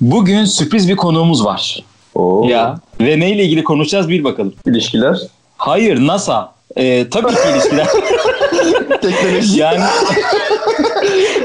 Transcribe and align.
Bugün 0.00 0.44
sürpriz 0.44 0.88
bir 0.88 0.96
konuğumuz 0.96 1.44
var. 1.44 1.84
Oo. 2.14 2.48
Ya 2.48 2.80
ve 3.00 3.20
neyle 3.20 3.44
ilgili 3.44 3.64
konuşacağız 3.64 4.08
bir 4.08 4.24
bakalım. 4.24 4.54
İlişkiler. 4.66 5.18
Hayır 5.56 6.06
NASA. 6.06 6.52
Ee, 6.76 7.06
tabii 7.10 7.34
ki 7.34 7.40
ilişkiler. 7.54 7.86
Teknoloji. 9.02 9.58
yani 9.58 9.80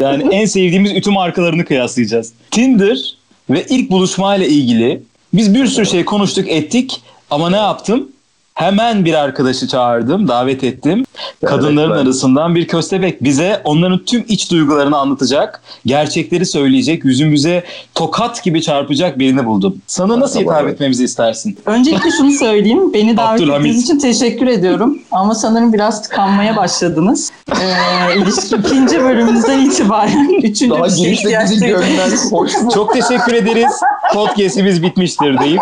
yani 0.01 0.35
en 0.35 0.45
sevdiğimiz 0.45 0.91
ütü 0.91 1.11
markalarını 1.11 1.65
kıyaslayacağız. 1.65 2.33
Tinder 2.51 3.15
ve 3.49 3.65
ilk 3.69 3.91
buluşmayla 3.91 4.45
ilgili 4.45 5.03
biz 5.33 5.53
bir 5.53 5.65
sürü 5.65 5.85
şey 5.85 6.05
konuştuk 6.05 6.49
ettik 6.49 7.01
ama 7.29 7.49
ne 7.49 7.57
yaptım? 7.57 8.11
Hemen 8.53 9.05
bir 9.05 9.13
arkadaşı 9.13 9.67
çağırdım, 9.67 10.27
davet 10.27 10.63
ettim. 10.63 11.05
Kadınların 11.45 11.91
ben- 11.91 11.97
arasından 11.97 12.55
bir 12.55 12.67
köstebek 12.67 13.23
bize 13.23 13.61
onların 13.63 14.05
tüm 14.05 14.25
iç 14.27 14.51
duygularını 14.51 14.97
anlatacak, 14.97 15.61
gerçekleri 15.85 16.45
söyleyecek, 16.45 17.05
yüzümüze 17.05 17.63
tokat 17.95 18.43
gibi 18.43 18.61
çarpacak 18.61 19.19
birini 19.19 19.45
buldum. 19.45 19.77
Sana 19.87 20.19
nasıl 20.19 20.39
Tamam, 20.39 20.53
hitap 20.53 20.63
evet. 20.63 20.73
etmemizi 20.73 21.03
istersin? 21.03 21.57
Öncelikle 21.65 22.11
şunu 22.17 22.31
söyleyeyim. 22.31 22.93
Beni 22.93 23.17
davet 23.17 23.41
ettiğiniz 23.41 23.83
için 23.83 23.99
teşekkür 23.99 24.47
ediyorum. 24.47 24.99
Ama 25.11 25.35
sanırım 25.35 25.73
biraz 25.73 26.03
tıkanmaya 26.03 26.57
başladınız. 26.57 27.31
Ee, 27.51 28.17
ilişki 28.17 28.55
ikinci 28.55 28.99
bölümümüzden 28.99 29.59
itibaren 29.65 30.29
üçüncü 30.43 30.69
Daha 30.69 30.85
bir 30.85 30.95
girişte 30.95 31.29
ihtiyaç? 31.29 31.49
Çok 32.73 32.93
teşekkür 32.93 33.33
ederiz. 33.33 33.71
Podcast'imiz 34.13 34.83
bitmiştir 34.83 35.39
deyip. 35.39 35.61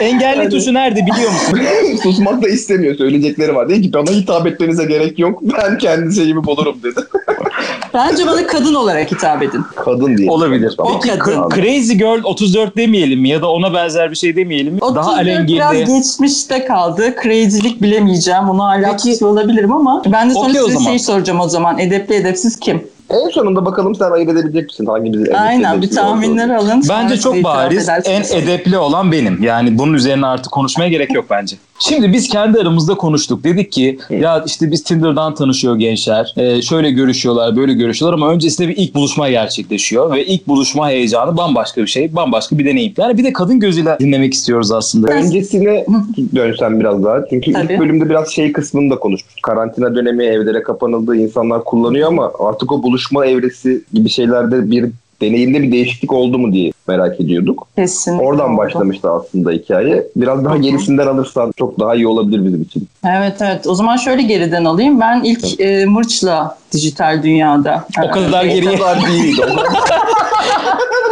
Engelli 0.00 0.48
tuşu 0.50 0.74
nerede 0.74 1.00
biliyor 1.06 1.30
musun? 1.30 1.58
Susmak 2.02 2.42
da 2.42 2.48
istemiyor. 2.48 2.94
Söyleyecekleri 2.94 3.54
var. 3.54 3.68
Dedi 3.68 3.82
ki 3.82 3.92
bana 3.92 4.10
hitap 4.10 4.46
etmenize 4.46 4.84
gerek 4.84 5.18
yok. 5.18 5.38
Ben 5.42 5.78
kendi 5.78 6.14
şeyimi 6.14 6.44
bulurum 6.44 6.76
dedi. 6.82 7.00
Bence 7.94 8.26
bana 8.26 8.46
kadın 8.46 8.74
olarak 8.74 9.12
hitap 9.12 9.42
edin. 9.42 9.60
Kadın 9.76 10.16
diye. 10.16 10.30
Olabilir. 10.30 10.74
Tamam. 10.76 11.00
Peki 11.02 11.18
kadın. 11.18 11.32
Cra- 11.36 11.54
Crazy 11.54 11.92
Girl 11.92 12.24
34 12.24 12.76
demeyelim 12.76 13.20
mi? 13.20 13.28
Ya 13.28 13.42
da 13.42 13.50
ona 13.50 13.74
benzer 13.74 14.10
bir 14.10 14.16
şey 14.16 14.36
demeyelim 14.36 14.74
mi? 14.74 14.80
Daha 14.80 14.90
34 14.90 15.48
biraz 15.48 15.70
alengirli. 15.70 15.94
geçmişte 15.96 16.64
kaldı. 16.64 17.14
Crazy'lik 17.22 17.82
bilemeyeceğim. 17.82 18.48
Onu 18.50 18.62
hala 18.64 18.96
Peki. 19.04 19.24
olabilirim 19.24 19.72
ama 19.72 20.02
ben 20.06 20.30
de 20.30 20.34
sonra 20.34 20.48
Okey 20.48 20.60
o 20.60 20.64
size 20.64 20.78
zaman. 20.78 20.90
şey 20.90 20.98
soracağım 20.98 21.40
o 21.40 21.48
zaman. 21.48 21.78
Edepli 21.78 22.14
edepsiz 22.14 22.56
kim? 22.60 22.82
En 23.10 23.28
sonunda 23.28 23.64
bakalım 23.64 23.94
sen 23.94 24.10
ayırt 24.10 24.30
edebilecek 24.30 24.68
misin? 24.68 24.86
Hangimizi 24.86 25.30
en 25.30 25.34
Aynen 25.34 25.82
bir 25.82 25.90
tahminler 25.90 26.56
olduğunu? 26.56 26.70
alın. 26.72 26.82
Bence 26.88 27.16
çok 27.16 27.44
bariz. 27.44 27.88
En 28.04 28.22
edepli 28.42 28.78
olan 28.78 29.12
benim. 29.12 29.42
Yani 29.42 29.78
bunun 29.78 29.94
üzerine 29.94 30.26
artık 30.26 30.52
konuşmaya 30.52 30.88
gerek 30.88 31.14
yok 31.14 31.24
bence. 31.30 31.56
Şimdi 31.78 32.12
biz 32.12 32.28
kendi 32.28 32.58
aramızda 32.58 32.94
konuştuk. 32.94 33.44
Dedik 33.44 33.72
ki 33.72 33.98
ya 34.10 34.42
işte 34.46 34.70
biz 34.70 34.84
Tinder'dan 34.84 35.34
tanışıyor 35.34 35.76
gençler. 35.76 36.34
Ee, 36.36 36.62
şöyle 36.62 36.90
görüşüyorlar, 36.90 37.56
böyle 37.56 37.72
görüşüyorlar 37.72 38.18
ama 38.18 38.32
öncesinde 38.32 38.68
bir 38.68 38.76
ilk 38.76 38.94
buluşma 38.94 39.30
gerçekleşiyor. 39.30 40.12
Ve 40.14 40.26
ilk 40.26 40.48
buluşma 40.48 40.88
heyecanı 40.88 41.36
bambaşka 41.36 41.82
bir 41.82 41.86
şey. 41.86 42.16
Bambaşka 42.16 42.58
bir 42.58 42.64
deneyim. 42.64 42.94
Yani 42.98 43.18
bir 43.18 43.24
de 43.24 43.32
kadın 43.32 43.60
gözüyle 43.60 43.96
dinlemek 44.00 44.34
istiyoruz 44.34 44.72
aslında. 44.72 45.12
Öncesine 45.12 45.86
dönsem 46.34 46.80
biraz 46.80 47.04
daha. 47.04 47.28
Çünkü 47.30 47.52
Tabii. 47.52 47.72
ilk 47.72 47.80
bölümde 47.80 48.10
biraz 48.10 48.28
şey 48.28 48.52
kısmını 48.52 48.90
da 48.90 48.98
konuşmuştuk. 48.98 49.42
Karantina 49.42 49.94
dönemi 49.94 50.24
evlere 50.24 50.62
kapanıldı. 50.62 51.16
insanlar 51.16 51.64
kullanıyor 51.64 52.08
ama 52.08 52.32
artık 52.38 52.72
o 52.72 52.82
buluşma 52.96 53.26
evresi 53.26 53.82
gibi 53.92 54.08
şeylerde 54.08 54.70
bir 54.70 54.86
deneyimde 55.22 55.62
bir 55.62 55.72
değişiklik 55.72 56.12
oldu 56.12 56.38
mu 56.38 56.52
diye 56.52 56.72
merak 56.88 57.20
ediyorduk. 57.20 57.66
Kesinlikle 57.76 58.24
Oradan 58.24 58.50
oldu. 58.50 58.56
başlamıştı 58.58 59.10
aslında 59.10 59.50
hikaye. 59.50 60.06
Biraz 60.16 60.44
daha 60.44 60.56
gerisinden 60.56 61.06
alırsan 61.06 61.52
çok 61.56 61.80
daha 61.80 61.94
iyi 61.94 62.06
olabilir 62.06 62.44
bizim 62.44 62.62
için. 62.62 62.88
Evet 63.04 63.36
evet. 63.40 63.66
O 63.66 63.74
zaman 63.74 63.96
şöyle 63.96 64.22
geriden 64.22 64.64
alayım. 64.64 65.00
Ben 65.00 65.24
ilk 65.24 65.60
e, 65.60 65.84
Mırç'la 65.86 66.58
dijital 66.72 67.22
dünyada. 67.22 67.86
O 68.08 68.10
kadar 68.10 68.44
e, 68.44 68.48
geriye. 68.48 68.70
O 68.70 68.74
kadar 68.78 69.06
değil. 69.12 69.36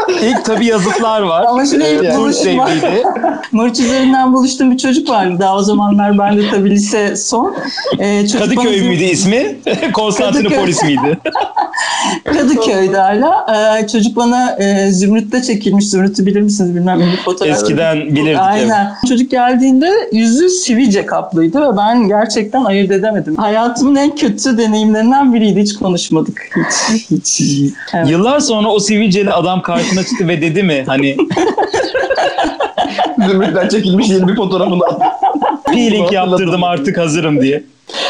İlk 0.08 0.44
tabii 0.44 0.66
yazıtlar 0.66 1.20
var. 1.20 1.44
Ama 1.48 1.66
şimdi 1.66 1.84
ilk 1.84 2.04
Ee, 2.04 2.16
buluşma. 2.16 2.68
Mırç 3.52 3.80
üzerinden 3.80 4.32
buluştuğum 4.32 4.70
bir 4.70 4.78
çocuk 4.78 5.08
vardı. 5.08 5.36
Daha 5.40 5.56
o 5.56 5.62
zamanlar 5.62 6.18
ben 6.18 6.36
de 6.38 6.50
tabii 6.50 6.70
lise 6.70 7.16
son. 7.16 7.56
E, 7.98 8.22
çocuk 8.26 8.40
Kadıköy 8.40 8.80
bana- 8.80 8.88
müydü 8.88 9.02
ismi? 9.04 9.56
Konstantinopolis 9.92 10.82
miydi? 10.82 11.18
Kadıköy'de 12.24 12.96
hala. 12.96 13.46
E, 13.78 13.86
çocuk 13.88 14.16
bana 14.16 14.50
e, 14.58 14.92
Zümrüt'te 14.92 15.42
çekilmiş. 15.42 15.90
Zümrüt'ü 15.90 16.26
bilir 16.26 16.40
misiniz 16.40 16.74
bilmem 16.74 17.00
bir 17.00 17.16
fotoğraf. 17.16 17.56
Eskiden 17.56 17.96
bilirdik. 17.96 18.26
evet. 18.26 18.38
Aynen. 18.40 18.92
Çocuk 19.08 19.30
geldiğinde 19.30 19.90
yüzü 20.12 20.48
sivilce 20.48 21.06
kaplıydı 21.06 21.60
ve 21.72 21.76
ben 21.76 22.08
gerçekten 22.08 22.64
ayırt 22.64 22.90
edemedim. 22.90 23.36
Hayatımın 23.36 23.94
en 23.96 24.16
kötü 24.16 24.58
deneyimlerinden 24.58 25.34
biriydi. 25.34 25.60
Hiç 25.60 25.74
konuşmadık. 25.74 26.42
Hiç. 27.10 27.10
hiç. 27.40 27.40
Evet. 27.94 28.10
Yıllar 28.10 28.40
sonra 28.40 28.68
o 28.68 28.80
sivilceli 28.80 29.32
adam 29.32 29.62
karşına 29.94 30.04
çıktı 30.04 30.28
ve 30.28 30.40
dedi 30.40 30.62
mi 30.62 30.84
hani 30.86 31.16
Zümrüt'ten 33.28 33.68
çekilmiş 33.68 34.08
yeni 34.10 34.28
bir 34.28 34.36
fotoğrafını 34.36 34.84
attı. 34.84 35.04
peeling 35.66 36.12
yaptırdım 36.12 36.64
artık 36.64 36.98
hazırım 36.98 37.42
diye. 37.42 37.62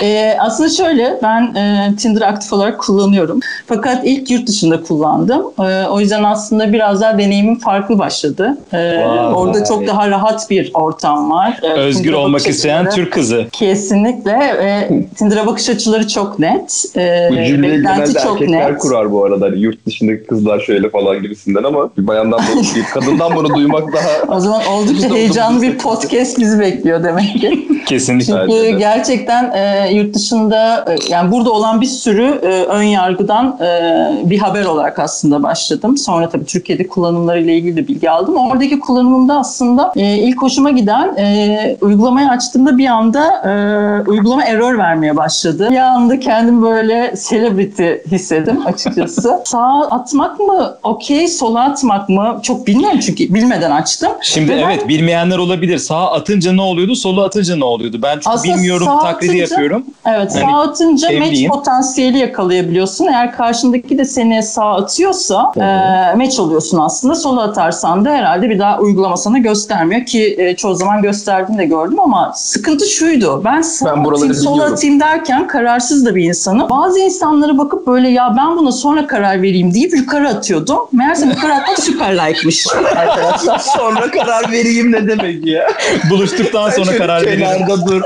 Ee, 0.03 0.37
aslında 0.41 0.71
şöyle 0.71 1.19
ben 1.23 1.55
e, 1.55 1.93
Tinder 1.97 2.21
aktif 2.23 2.53
olarak 2.53 2.79
kullanıyorum. 2.81 3.41
Fakat 3.67 4.01
ilk 4.05 4.31
yurt 4.31 4.49
dışında 4.49 4.83
kullandım. 4.83 5.43
Ee, 5.61 5.87
o 5.87 6.01
yüzden 6.01 6.23
aslında 6.25 6.73
biraz 6.73 7.01
daha 7.01 7.19
deneyimim 7.19 7.59
farklı 7.59 7.99
başladı. 7.99 8.59
Ee, 8.73 8.77
Vay. 8.79 9.35
orada 9.35 9.65
çok 9.65 9.87
daha 9.87 10.09
rahat 10.11 10.51
bir 10.51 10.71
ortam 10.75 11.31
var. 11.31 11.59
Ee, 11.63 11.73
Özgür 11.73 12.03
Tinder'a 12.03 12.19
olmak 12.21 12.47
isteyen 12.47 12.91
Türk 12.91 13.13
kızı. 13.13 13.47
Kesinlikle 13.53 14.33
ve 14.39 14.89
Tinder'a 15.17 15.47
bakış 15.47 15.69
açıları 15.69 16.09
çok 16.09 16.39
net. 16.39 16.85
Ee, 16.97 17.29
Bu 17.31 17.35
cümleyi 17.45 17.73
genelde 17.77 18.13
çok 18.13 18.43
erkekler 18.43 18.73
net. 18.73 18.79
kurar 18.79 19.13
bu 19.13 19.25
arada. 19.25 19.45
Hani 19.47 19.59
yurt 19.61 19.87
dışındaki 19.87 20.27
kızlar 20.27 20.61
şöyle 20.61 20.91
falan 20.91 21.23
gibisinden 21.23 21.65
ama 21.65 21.91
bir 21.99 22.07
bayandan 22.07 22.41
bunu, 22.53 22.63
bir 22.77 22.85
kadından 22.85 23.37
bunu 23.37 23.55
duymak 23.55 23.93
daha 23.93 24.05
O 24.37 24.41
zaman 24.41 24.61
oldukça 24.67 25.09
heyecanlı 25.15 25.63
bir 25.63 25.79
podcast 25.79 26.39
bizi 26.39 26.61
bekliyor 26.61 27.05
demek 27.05 27.41
ki. 27.41 27.69
Kesinlikle. 27.87 28.35
Çünkü 28.41 28.79
gerçekten 28.79 29.53
e, 29.53 29.84
yurt 29.93 30.15
dışında 30.15 30.85
e, 30.89 30.97
yani 31.13 31.33
burada 31.33 31.51
olan 31.53 31.81
bir 31.81 31.87
sürü 31.87 32.25
e, 32.43 32.65
ön 32.65 32.83
yargıdan 32.83 33.59
e, 33.61 34.31
bir 34.31 34.39
haber 34.39 34.65
olarak 34.65 34.99
aslında 34.99 35.43
başladım. 35.43 35.99
Sonra 35.99 36.29
tabii 36.29 36.45
Türkiye'de 36.45 36.87
kullanımlarıyla 36.87 37.53
ilgili 37.53 37.77
de 37.77 37.89
bilgi 37.89 38.11
aldım. 38.11 38.37
Oradaki 38.37 38.81
kullanımımda 38.81 39.39
aslında 39.39 39.93
e, 39.97 40.17
ilk 40.19 40.43
hoşuma 40.43 40.71
giden 40.71 41.17
e, 41.17 41.77
uygulamayı 41.81 42.29
açtığımda 42.29 42.79
bir 42.79 42.87
anda 42.87 43.25
e, 43.49 44.11
uygulama 44.11 44.45
error 44.45 44.79
vermeye 44.79 45.17
başladı. 45.17 45.69
Bir 45.71 45.77
anda 45.77 46.21
kendimi 46.21 46.63
böyle 46.63 47.15
celebrity 47.29 47.91
hissettim 48.11 48.61
açıkçası. 48.67 49.41
Sağa 49.45 49.81
atmak 49.91 50.41
mı 50.41 50.77
okey, 50.83 51.29
sola 51.29 51.61
atmak 51.65 52.09
mı 52.09 52.41
çok 52.43 52.67
bilmiyorum 52.67 52.99
çünkü 53.07 53.35
bilmeden 53.35 53.71
açtım. 53.71 54.11
Şimdi 54.23 54.53
Ve 54.53 54.57
ben- 54.57 54.63
evet 54.63 54.89
bilmeyenler 54.89 55.39
olabilir. 55.39 55.79
Sağa 55.79 56.11
atınca 56.13 56.53
ne 56.53 56.63
oluyordu, 56.63 56.95
sola 56.95 57.25
atınca 57.25 57.57
ne 57.57 57.65
oluyordu? 57.65 57.99
Ben 58.03 58.19
çünkü 58.25 58.55
bilmiyorum 58.55 58.87
taklidi 59.03 59.33
atınca- 59.33 59.37
yapıyorum. 59.51 59.74
Evet 60.07 60.33
Yani 60.37 60.51
sağ 60.53 60.61
atınca 60.61 61.19
match 61.19 61.49
potansiyeli 61.49 62.19
yakalayabiliyorsun. 62.19 63.07
Eğer 63.07 63.33
karşındaki 63.33 63.99
de 63.99 64.05
seni 64.05 64.43
sağ 64.43 64.75
atıyorsa 64.75 65.53
e, 65.57 66.17
match 66.17 66.41
oluyorsun 66.41 66.79
aslında. 66.79 67.15
Sola 67.15 67.43
atarsan 67.43 68.05
da 68.05 68.11
herhalde 68.11 68.51
bir 68.51 68.59
daha 68.59 68.79
uygulama 68.79 69.17
sana 69.17 69.39
göstermiyor 69.39 70.07
ki 70.07 70.35
e, 70.39 70.57
çoğu 70.57 70.75
zaman 70.75 71.03
gösterdiğini 71.03 71.59
de 71.59 71.65
gördüm 71.65 72.01
ama 72.01 72.33
sıkıntı 72.37 72.87
şuydu. 72.87 73.43
Ben 73.45 73.63
sağ 73.63 73.87
Ben 73.87 74.05
atayım, 74.05 74.35
sola 74.35 74.53
biliyorum. 74.55 74.73
atayım 74.75 75.01
derken 75.01 75.47
kararsız 75.47 76.07
da 76.07 76.15
bir 76.15 76.25
insanım. 76.25 76.71
Bazı 76.71 76.99
insanlara 77.01 77.59
bakıp 77.59 77.87
böyle 77.87 78.09
ya 78.09 78.35
ben 78.37 78.57
buna 78.57 78.73
sonra 78.73 79.07
karar 79.07 79.43
vereyim 79.43 79.75
deyip 79.75 79.95
yukarı 79.97 80.29
atıyordum. 80.29 80.79
Meğerse 80.93 81.27
yukarı 81.27 81.55
atmak 81.55 81.79
süper 81.79 82.17
like'mış 82.17 82.67
arkadaşlar. 82.97 83.59
sonra 83.59 84.11
karar 84.11 84.53
vereyim 84.53 84.93
ne 84.93 85.09
demek 85.09 85.47
ya? 85.47 85.67
Buluştuktan 86.11 86.71
sonra 86.71 86.97
karar 86.97 87.23
veririm. 87.23 87.41
kenarda 87.47 87.87
dur. 87.87 88.03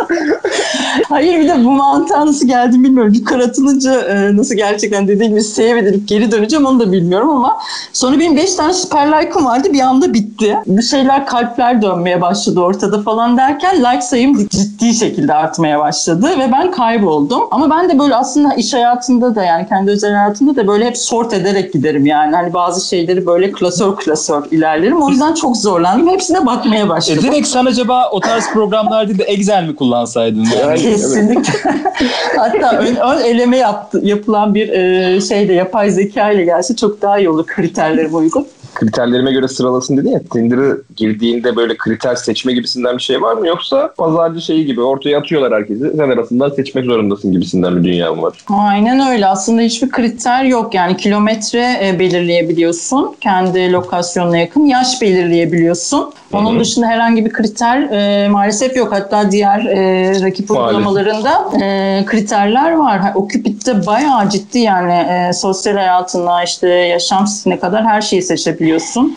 Hayır 1.08 1.40
bir 1.40 1.48
de 1.48 1.64
bu 1.64 1.70
mantığa 1.70 2.26
nasıl 2.26 2.46
geldim 2.46 2.84
bilmiyorum. 2.84 3.12
Yukarı 3.14 3.44
atılınca 3.44 4.00
e, 4.00 4.36
nasıl 4.36 4.54
gerçekten 4.54 5.08
dediğim 5.08 5.32
gibi 5.32 5.42
save 5.42 5.78
edilip 5.78 6.08
geri 6.08 6.30
döneceğim 6.32 6.66
onu 6.66 6.80
da 6.80 6.92
bilmiyorum 6.92 7.30
ama 7.30 7.56
sonra 7.92 8.18
benim 8.18 8.36
5 8.36 8.54
tane 8.54 8.72
süper 8.72 9.06
like'ım 9.08 9.44
vardı 9.44 9.68
bir 9.72 9.80
anda 9.80 10.14
bitti. 10.14 10.56
Bir 10.66 10.82
şeyler 10.82 11.26
kalpler 11.26 11.82
dönmeye 11.82 12.20
başladı 12.20 12.60
ortada 12.60 13.02
falan 13.02 13.36
derken 13.36 13.76
like 13.78 14.02
sayım 14.02 14.48
ciddi 14.48 14.94
şekilde 14.94 15.34
artmaya 15.34 15.78
başladı 15.78 16.26
ve 16.38 16.52
ben 16.52 16.70
kayboldum. 16.70 17.40
Ama 17.50 17.70
ben 17.70 17.88
de 17.88 17.98
böyle 17.98 18.14
aslında 18.14 18.54
iş 18.54 18.74
hayatında 18.74 19.34
da 19.34 19.44
yani 19.44 19.68
kendi 19.68 19.90
özel 19.90 20.14
hayatımda 20.14 20.56
da 20.56 20.66
böyle 20.66 20.84
hep 20.86 20.98
sort 20.98 21.32
ederek 21.32 21.72
giderim 21.72 22.06
yani. 22.06 22.36
Hani 22.36 22.54
bazı 22.54 22.88
şeyleri 22.88 23.26
böyle 23.26 23.52
klasör 23.52 23.96
klasör 23.96 24.44
ilerlerim. 24.50 25.02
O 25.02 25.08
yüzden 25.08 25.34
çok 25.34 25.56
zorlandım. 25.56 26.08
Hepsine 26.08 26.46
bakmaya 26.46 26.84
E 26.84 26.88
başladım. 26.88 27.22
direkt 27.22 27.48
sen 27.48 27.66
acaba 27.66 28.10
o 28.12 28.20
tarz 28.20 28.50
programlar 28.52 29.08
değil 29.08 29.18
de 29.18 29.24
Excel 29.24 29.64
mi 29.64 29.76
kullansaydın? 29.76 30.46
Yani? 30.60 30.77
Kesinlikle. 30.82 31.52
Hatta 32.36 32.78
ön, 32.78 32.96
ön 32.96 33.24
eleme 33.24 33.56
yaptı, 33.56 34.00
yapılan 34.02 34.54
bir 34.54 34.68
e, 34.68 35.20
şeyle 35.20 35.54
yapay 35.54 35.90
zeka 35.90 36.30
ile 36.30 36.44
gelse 36.44 36.76
çok 36.76 37.02
daha 37.02 37.18
iyi 37.18 37.28
olur 37.28 37.46
kriterlerime 37.46 38.16
uygun. 38.16 38.46
Kriterlerime 38.78 39.32
göre 39.32 39.48
sıralasın 39.48 39.96
dedin 39.96 40.10
ya 40.10 40.20
Tinder'ı 40.32 40.82
girdiğinde 40.96 41.56
böyle 41.56 41.76
kriter 41.76 42.14
seçme 42.14 42.52
gibisinden 42.52 42.96
bir 42.96 43.02
şey 43.02 43.22
var 43.22 43.34
mı 43.34 43.46
yoksa 43.46 43.94
pazarcı 43.96 44.40
şeyi 44.40 44.66
gibi 44.66 44.80
ortaya 44.82 45.18
atıyorlar 45.18 45.52
herkesi 45.52 45.92
sen 45.96 46.10
arasından 46.10 46.48
seçmek 46.48 46.84
zorundasın 46.84 47.32
gibisinden 47.32 47.76
bir 47.76 47.84
dünya 47.84 48.14
mı 48.14 48.22
var? 48.22 48.44
Aynen 48.48 49.08
öyle. 49.08 49.26
Aslında 49.26 49.62
hiçbir 49.62 49.90
kriter 49.90 50.44
yok. 50.44 50.74
Yani 50.74 50.96
kilometre 50.96 51.76
e, 51.82 51.98
belirleyebiliyorsun. 51.98 53.16
Kendi 53.20 53.72
lokasyonuna 53.72 54.38
yakın. 54.38 54.64
Yaş 54.64 55.02
belirleyebiliyorsun. 55.02 56.12
Onun 56.32 56.52
Hı 56.52 56.56
hı. 56.56 56.60
dışında 56.60 56.86
herhangi 56.86 57.24
bir 57.24 57.32
kriter 57.32 57.80
e, 57.80 58.28
maalesef 58.28 58.76
yok. 58.76 58.92
Hatta 58.92 59.30
diğer 59.30 59.64
e, 59.64 60.10
rakip 60.22 60.50
uygulamalarında 60.50 61.50
e, 61.62 62.04
kriterler 62.06 62.72
var. 62.72 63.00
O 63.14 63.28
Cupid'de 63.28 63.86
bayağı 63.86 64.30
ciddi 64.30 64.58
yani 64.58 64.92
e, 64.92 65.32
sosyal 65.32 65.74
hayatına 65.74 66.44
işte 66.44 66.68
yaşam 66.68 67.26
stiline 67.26 67.58
kadar 67.58 67.86
her 67.86 68.00
şeyi 68.00 68.22
seçebiliyorsun. 68.22 68.67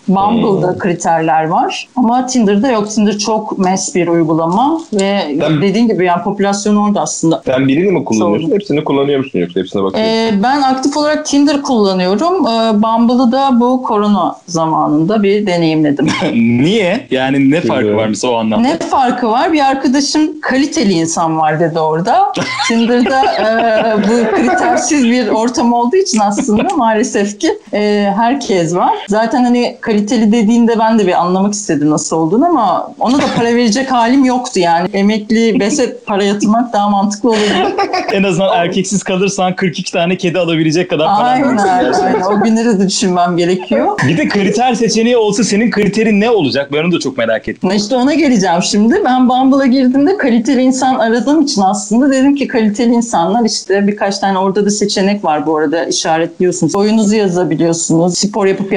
Bumble'da 0.07 0.77
kriterler 0.77 1.47
var. 1.47 1.87
Ama 1.95 2.25
Tinder'da 2.25 2.71
yok. 2.71 2.89
Tinder 2.89 3.17
çok 3.17 3.57
mes 3.59 3.95
bir 3.95 4.07
uygulama 4.07 4.81
ve 4.93 5.21
Ben- 5.41 5.61
dediğin 5.61 5.87
gibi 5.87 6.05
yani 6.05 6.23
popülasyon 6.23 6.75
orada 6.75 7.01
aslında. 7.01 7.41
Sen 7.45 7.67
birini 7.67 7.91
mi 7.91 8.05
kullanıyorsun 8.05 8.45
Sorun. 8.47 8.55
hepsini 8.59 8.83
kullanıyor 8.83 9.19
musun 9.19 9.39
yoksa 9.39 9.59
hepsine 9.59 9.83
bakıyorsun? 9.83 10.11
Ee, 10.11 10.31
ben 10.43 10.61
aktif 10.61 10.97
olarak 10.97 11.25
Tinder 11.25 11.61
kullanıyorum. 11.61 12.47
Ee, 12.47 12.81
Bumble'ı 12.83 13.31
da 13.31 13.59
bu 13.59 13.83
korona 13.83 14.35
zamanında 14.47 15.23
bir 15.23 15.47
deneyimledim. 15.47 16.07
Niye? 16.33 17.07
Yani 17.11 17.51
ne 17.51 17.61
farkı 17.61 17.95
var 17.95 18.07
mesela 18.07 18.33
o 18.33 18.37
anlamda? 18.37 18.67
ne 18.67 18.77
farkı 18.77 19.29
var? 19.29 19.53
Bir 19.53 19.59
arkadaşım 19.69 20.41
kaliteli 20.41 20.93
insan 20.93 21.37
var 21.37 21.59
dedi 21.59 21.79
orada. 21.79 22.31
Tinder'da 22.67 23.21
e, 23.25 23.97
bu 24.03 24.35
kritersiz 24.35 25.03
bir 25.03 25.27
ortam 25.27 25.73
olduğu 25.73 25.95
için 25.95 26.19
aslında 26.19 26.75
maalesef 26.75 27.39
ki 27.39 27.59
e, 27.73 28.11
herkes 28.17 28.75
var. 28.75 28.93
Zaten 29.09 29.40
hani 29.43 29.77
kaliteli 29.81 30.31
dediğinde 30.31 30.79
ben 30.79 30.99
de 30.99 31.07
bir 31.07 31.21
anlamak 31.21 31.53
istedim 31.53 31.89
nasıl 31.89 32.17
olduğunu 32.17 32.45
ama 32.45 32.93
ona 32.99 33.17
da 33.17 33.25
para 33.35 33.55
verecek 33.55 33.91
halim 33.91 34.25
yoktu 34.25 34.59
yani. 34.59 34.89
Emekli 34.93 35.59
bese 35.59 35.97
para 36.05 36.23
yatırmak 36.23 36.73
daha 36.73 36.89
mantıklı 36.89 37.29
olurdu. 37.29 37.41
En 38.11 38.23
azından 38.23 38.57
erkeksiz 38.57 39.03
kalırsan 39.03 39.55
42 39.55 39.91
tane 39.91 40.17
kedi 40.17 40.39
alabilecek 40.39 40.89
kadar 40.89 41.07
para 41.07 41.27
Aynen, 41.27 41.57
aynen. 41.57 42.21
O 42.21 42.43
günleri 42.43 42.79
de 42.79 42.87
düşünmem 42.87 43.37
gerekiyor. 43.37 43.99
Bir 44.07 44.17
de 44.17 44.27
kriter 44.27 44.73
seçeneği 44.73 45.17
olsa 45.17 45.43
senin 45.43 45.71
kriterin 45.71 46.19
ne 46.21 46.29
olacak? 46.29 46.69
Ben 46.73 46.83
onu 46.83 46.91
da 46.91 46.99
çok 46.99 47.17
merak 47.17 47.47
ettim. 47.47 47.71
İşte 47.71 47.95
ona 47.95 48.13
geleceğim 48.13 48.61
şimdi. 48.63 49.01
Ben 49.05 49.29
Bumble'a 49.29 49.65
girdiğimde 49.65 50.17
kaliteli 50.17 50.61
insan 50.61 50.99
aradığım 50.99 51.41
için 51.41 51.61
aslında 51.61 52.11
dedim 52.11 52.35
ki 52.35 52.47
kaliteli 52.47 52.93
insanlar 52.93 53.45
işte 53.45 53.87
birkaç 53.87 54.19
tane 54.19 54.37
orada 54.37 54.65
da 54.65 54.69
seçenek 54.69 55.23
var 55.23 55.45
bu 55.45 55.57
arada 55.57 55.85
işaretliyorsunuz. 55.85 56.75
Oyunuzu 56.75 57.15
yazabiliyorsunuz. 57.15 58.17
Spor 58.17 58.45
yapıp 58.45 58.73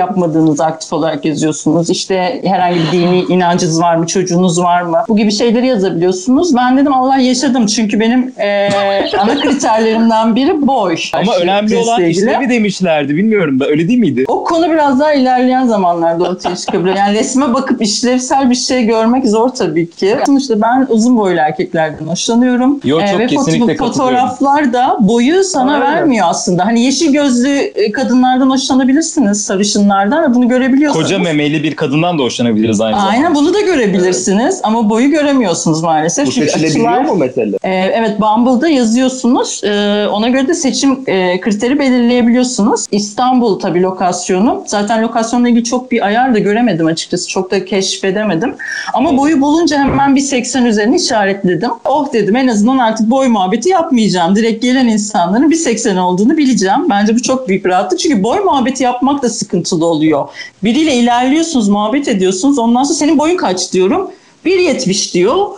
yapmadığınızı 0.54 0.64
aktif 0.64 0.92
olarak 0.92 1.24
yazıyorsunuz. 1.24 1.90
İşte 1.90 2.40
herhangi 2.44 2.78
bir 2.80 2.92
dini 2.92 3.20
inancınız 3.22 3.80
var 3.80 3.96
mı? 3.96 4.06
Çocuğunuz 4.06 4.60
var 4.62 4.82
mı? 4.82 5.04
Bu 5.08 5.16
gibi 5.16 5.32
şeyleri 5.32 5.66
yazabiliyorsunuz. 5.66 6.56
Ben 6.56 6.76
dedim 6.76 6.92
Allah 6.92 7.16
yaşadım 7.16 7.66
çünkü 7.66 8.00
benim 8.00 8.32
eee, 8.38 8.70
ana 9.18 9.40
kriterlerimden 9.40 10.36
biri 10.36 10.66
boy. 10.66 10.96
Ama 11.12 11.32
şey 11.32 11.42
önemli 11.42 11.76
olan 11.76 12.00
ilgili. 12.00 12.10
işlevi 12.10 12.48
demişlerdi. 12.48 13.16
Bilmiyorum 13.16 13.60
da 13.60 13.66
öyle 13.66 13.88
değil 13.88 13.98
miydi? 13.98 14.24
O 14.28 14.44
konu 14.44 14.70
biraz 14.70 15.00
daha 15.00 15.12
ilerleyen 15.12 15.66
zamanlarda 15.66 16.24
ortaya 16.24 16.56
çıkabiliyor. 16.56 16.96
Yani 16.96 17.18
resme 17.18 17.54
bakıp 17.54 17.82
işlevsel 17.82 18.50
bir 18.50 18.54
şey 18.54 18.84
görmek 18.84 19.26
zor 19.26 19.48
tabii 19.48 19.90
ki. 19.90 20.16
Sonuçta 20.26 20.60
ben 20.60 20.86
uzun 20.88 21.16
boylu 21.16 21.38
erkeklerden 21.38 22.06
hoşlanıyorum. 22.06 22.80
Yo, 22.84 23.00
çok 23.10 23.18
ve 23.18 23.26
kesinlikle 23.26 23.76
fotoğraflar 23.76 24.72
da 24.72 24.96
boyu 25.00 25.44
sana 25.44 25.74
Aynen. 25.74 25.86
vermiyor 25.86 26.26
aslında. 26.28 26.66
Hani 26.66 26.80
yeşil 26.84 27.12
gözlü 27.12 27.48
e, 27.48 27.92
kadınlardan 27.92 28.50
hoşlanabilirsiniz, 28.50 29.44
sarışınlardan 29.44 30.30
ve 30.30 30.34
bunu 30.44 30.58
görebiliyorsunuz. 30.58 31.04
Koca 31.06 31.18
memeli 31.18 31.62
bir 31.62 31.76
kadından 31.76 32.18
da 32.18 32.22
hoşlanabiliriz 32.22 32.80
aynı 32.80 32.96
zamanda. 32.96 33.10
Aynen 33.12 33.34
bunu 33.34 33.54
da 33.54 33.60
görebilirsiniz 33.60 34.60
ama 34.62 34.90
boyu 34.90 35.10
göremiyorsunuz 35.10 35.82
maalesef. 35.82 36.26
Bu 36.26 36.30
Çünkü 36.30 36.48
seçilebiliyor 36.50 36.92
açılar- 36.92 37.04
mu 37.04 37.14
mesela? 37.16 37.58
ee, 37.64 37.70
evet 37.70 38.20
Bumble'da 38.20 38.68
yazıyorsunuz. 38.68 39.60
Ee, 39.64 40.06
ona 40.12 40.28
göre 40.28 40.48
de 40.48 40.54
seçim 40.54 40.98
e, 41.06 41.40
kriteri 41.40 41.78
belirleyebiliyorsunuz. 41.78 42.86
İstanbul 42.90 43.58
tabii 43.60 43.82
lokasyonu. 43.82 44.62
Zaten 44.66 45.02
lokasyonla 45.02 45.48
ilgili 45.48 45.64
çok 45.64 45.90
bir 45.90 46.06
ayar 46.06 46.34
da 46.34 46.38
göremedim 46.38 46.86
açıkçası. 46.86 47.28
Çok 47.28 47.50
da 47.50 47.64
keşfedemedim. 47.64 48.54
Ama 48.94 49.16
boyu 49.16 49.40
bulunca 49.40 49.78
hemen 49.78 50.16
bir 50.16 50.20
80 50.20 50.64
üzerine 50.64 50.96
işaretledim. 50.96 51.70
Oh 51.84 52.12
dedim 52.12 52.36
en 52.36 52.48
azından 52.48 52.78
artık 52.78 53.10
boy 53.10 53.28
muhabbeti 53.28 53.68
yapmayacağım. 53.68 54.36
Direkt 54.36 54.62
gelen 54.62 54.86
insanların 54.88 55.50
bir 55.50 55.56
80 55.56 55.96
olduğunu 55.96 56.36
bileceğim. 56.36 56.90
Bence 56.90 57.14
bu 57.14 57.22
çok 57.22 57.48
büyük 57.48 57.64
bir 57.64 57.70
rahatlık. 57.70 57.98
Çünkü 57.98 58.22
boy 58.22 58.40
muhabbeti 58.40 58.82
yapmak 58.82 59.22
da 59.22 59.28
sıkıntılı 59.28 59.86
oluyor. 59.86 60.23
Biriyle 60.62 60.94
ilerliyorsunuz, 60.94 61.68
muhabbet 61.68 62.08
ediyorsunuz. 62.08 62.58
Ondan 62.58 62.82
sonra 62.82 62.94
senin 62.94 63.18
boyun 63.18 63.36
kaç 63.36 63.72
diyorum. 63.72 64.10
1.70 64.44 65.14
diyor. 65.14 65.48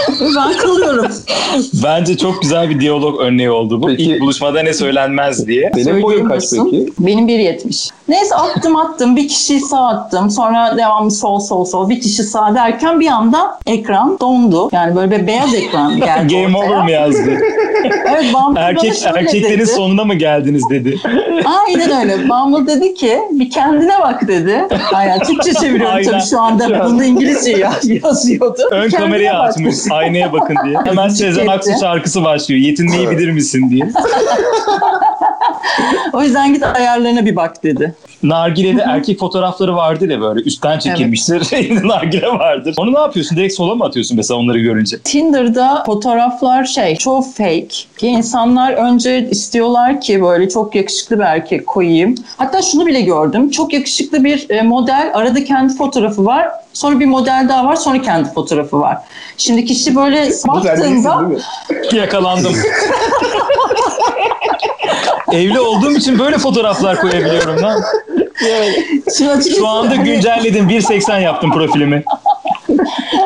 ben 0.36 0.56
kalıyorum. 0.58 1.06
Bence 1.84 2.16
çok 2.16 2.42
güzel 2.42 2.70
bir 2.70 2.80
diyalog 2.80 3.20
örneği 3.20 3.50
oldu 3.50 3.82
bu. 3.82 3.86
Peki- 3.86 4.02
İlk 4.02 4.20
buluşmada 4.20 4.62
ne 4.62 4.72
söylenmez 4.74 5.46
diye. 5.46 5.72
Benim 5.76 6.02
boyum 6.02 6.28
kaç 6.28 6.44
peki? 6.50 6.92
Benim 6.98 7.28
1.70. 7.28 7.90
Neyse 8.08 8.34
attım 8.34 8.76
attım. 8.76 9.16
Bir 9.16 9.28
kişiyi 9.28 9.60
sağ 9.60 9.88
attım. 9.88 10.30
Sonra 10.30 10.74
devamlı 10.76 11.10
sol 11.10 11.40
sol 11.40 11.64
sol. 11.64 11.88
Bir 11.90 12.00
kişi 12.00 12.22
sağ 12.22 12.54
derken 12.54 13.00
bir 13.00 13.06
anda 13.06 13.58
ekran 13.66 14.18
dondu. 14.20 14.68
Yani 14.72 14.96
böyle 14.96 15.10
bir 15.22 15.26
beyaz 15.26 15.54
ekran 15.54 15.96
geldi 16.00 16.34
Game 16.34 16.56
ortaya. 16.58 16.70
over 16.72 16.82
mu 16.84 16.90
yazdı? 16.90 17.22
Evet 17.84 18.24
Bumble 18.34 18.34
bana 18.56 18.60
Erkek 18.60 18.94
şöyle 18.94 19.18
erkeklerin 19.18 19.58
dedi. 19.58 19.66
sonuna 19.66 20.04
mı 20.04 20.14
geldiniz 20.14 20.62
dedi. 20.70 20.98
Aynen 21.44 22.00
öyle. 22.00 22.28
Bumble 22.28 22.66
dedi 22.66 22.94
ki 22.94 23.18
bir 23.30 23.50
kendine 23.50 23.98
bak 24.00 24.28
dedi. 24.28 24.68
Aynen 24.92 25.18
Türkçe 25.18 25.52
çeviriyorum 25.54 25.96
Aynen. 25.96 26.10
tabii 26.10 26.22
şu 26.30 26.40
anda. 26.40 26.84
Bunda 26.84 27.04
İngilizce 27.04 27.50
ya- 27.50 27.72
yazıyordu. 28.04 28.62
Ön 28.70 28.80
Kendine 28.90 29.00
kamerayı 29.00 29.30
bak 29.32 29.50
açmış 29.50 29.64
dedi. 29.76 29.81
Aynaya 29.90 30.32
bakın 30.32 30.56
diye. 30.64 30.78
Hemen 30.84 31.08
Sezen 31.08 31.46
Aksu 31.46 31.70
şarkısı 31.80 32.24
başlıyor. 32.24 32.60
Yetinmeyi 32.60 33.10
bilir 33.10 33.30
misin 33.30 33.70
diye. 33.70 33.90
O 36.12 36.22
yüzden 36.22 36.54
git 36.54 36.62
ayarlarına 36.62 37.26
bir 37.26 37.36
bak 37.36 37.62
dedi. 37.64 37.94
Nargile'de 38.22 38.82
erkek 38.82 39.18
fotoğrafları 39.18 39.76
vardır 39.76 40.10
ya 40.10 40.20
böyle 40.20 40.40
üstten 40.40 40.78
çekilmiştir. 40.78 41.40
Nargile 41.88 42.28
vardır. 42.28 42.74
Onu 42.76 42.94
ne 42.94 42.98
yapıyorsun? 42.98 43.36
Direkt 43.36 43.54
sola 43.54 43.74
mı 43.74 43.84
atıyorsun 43.84 44.16
mesela 44.16 44.40
onları 44.40 44.58
görünce? 44.58 44.98
Tinder'da 44.98 45.82
fotoğraflar 45.86 46.64
şey 46.64 46.96
çok 46.96 47.34
fake. 47.34 47.68
Ki 47.98 48.06
insanlar 48.06 48.72
önce 48.72 49.28
istiyorlar 49.30 50.00
ki 50.00 50.22
böyle 50.22 50.48
çok 50.48 50.74
yakışıklı 50.74 51.18
bir 51.18 51.24
erkek 51.24 51.66
koyayım. 51.66 52.14
Hatta 52.36 52.62
şunu 52.62 52.86
bile 52.86 53.00
gördüm. 53.00 53.50
Çok 53.50 53.72
yakışıklı 53.72 54.24
bir 54.24 54.50
e, 54.50 54.62
model 54.62 55.10
arada 55.14 55.44
kendi 55.44 55.76
fotoğrafı 55.76 56.24
var. 56.24 56.48
Sonra 56.72 57.00
bir 57.00 57.06
model 57.06 57.46
daha 57.48 57.66
var. 57.66 57.76
Sonra 57.76 58.02
kendi 58.02 58.32
fotoğrafı 58.32 58.80
var. 58.80 58.98
Şimdi 59.38 59.64
kişi 59.64 59.96
böyle 59.96 60.30
baktığında? 60.48 61.22
Yakalandım. 61.92 62.56
Evli 65.32 65.60
olduğum 65.60 65.92
için 65.92 66.18
böyle 66.18 66.38
fotoğraflar 66.38 67.00
koyabiliyorum 67.00 67.62
lan. 67.62 67.82
açıkçası 69.30 69.56
Şu 69.56 69.68
anda 69.68 69.96
güncelledim. 69.96 70.68
1.80 70.70 71.20
yaptım 71.20 71.52
profilimi. 71.52 72.04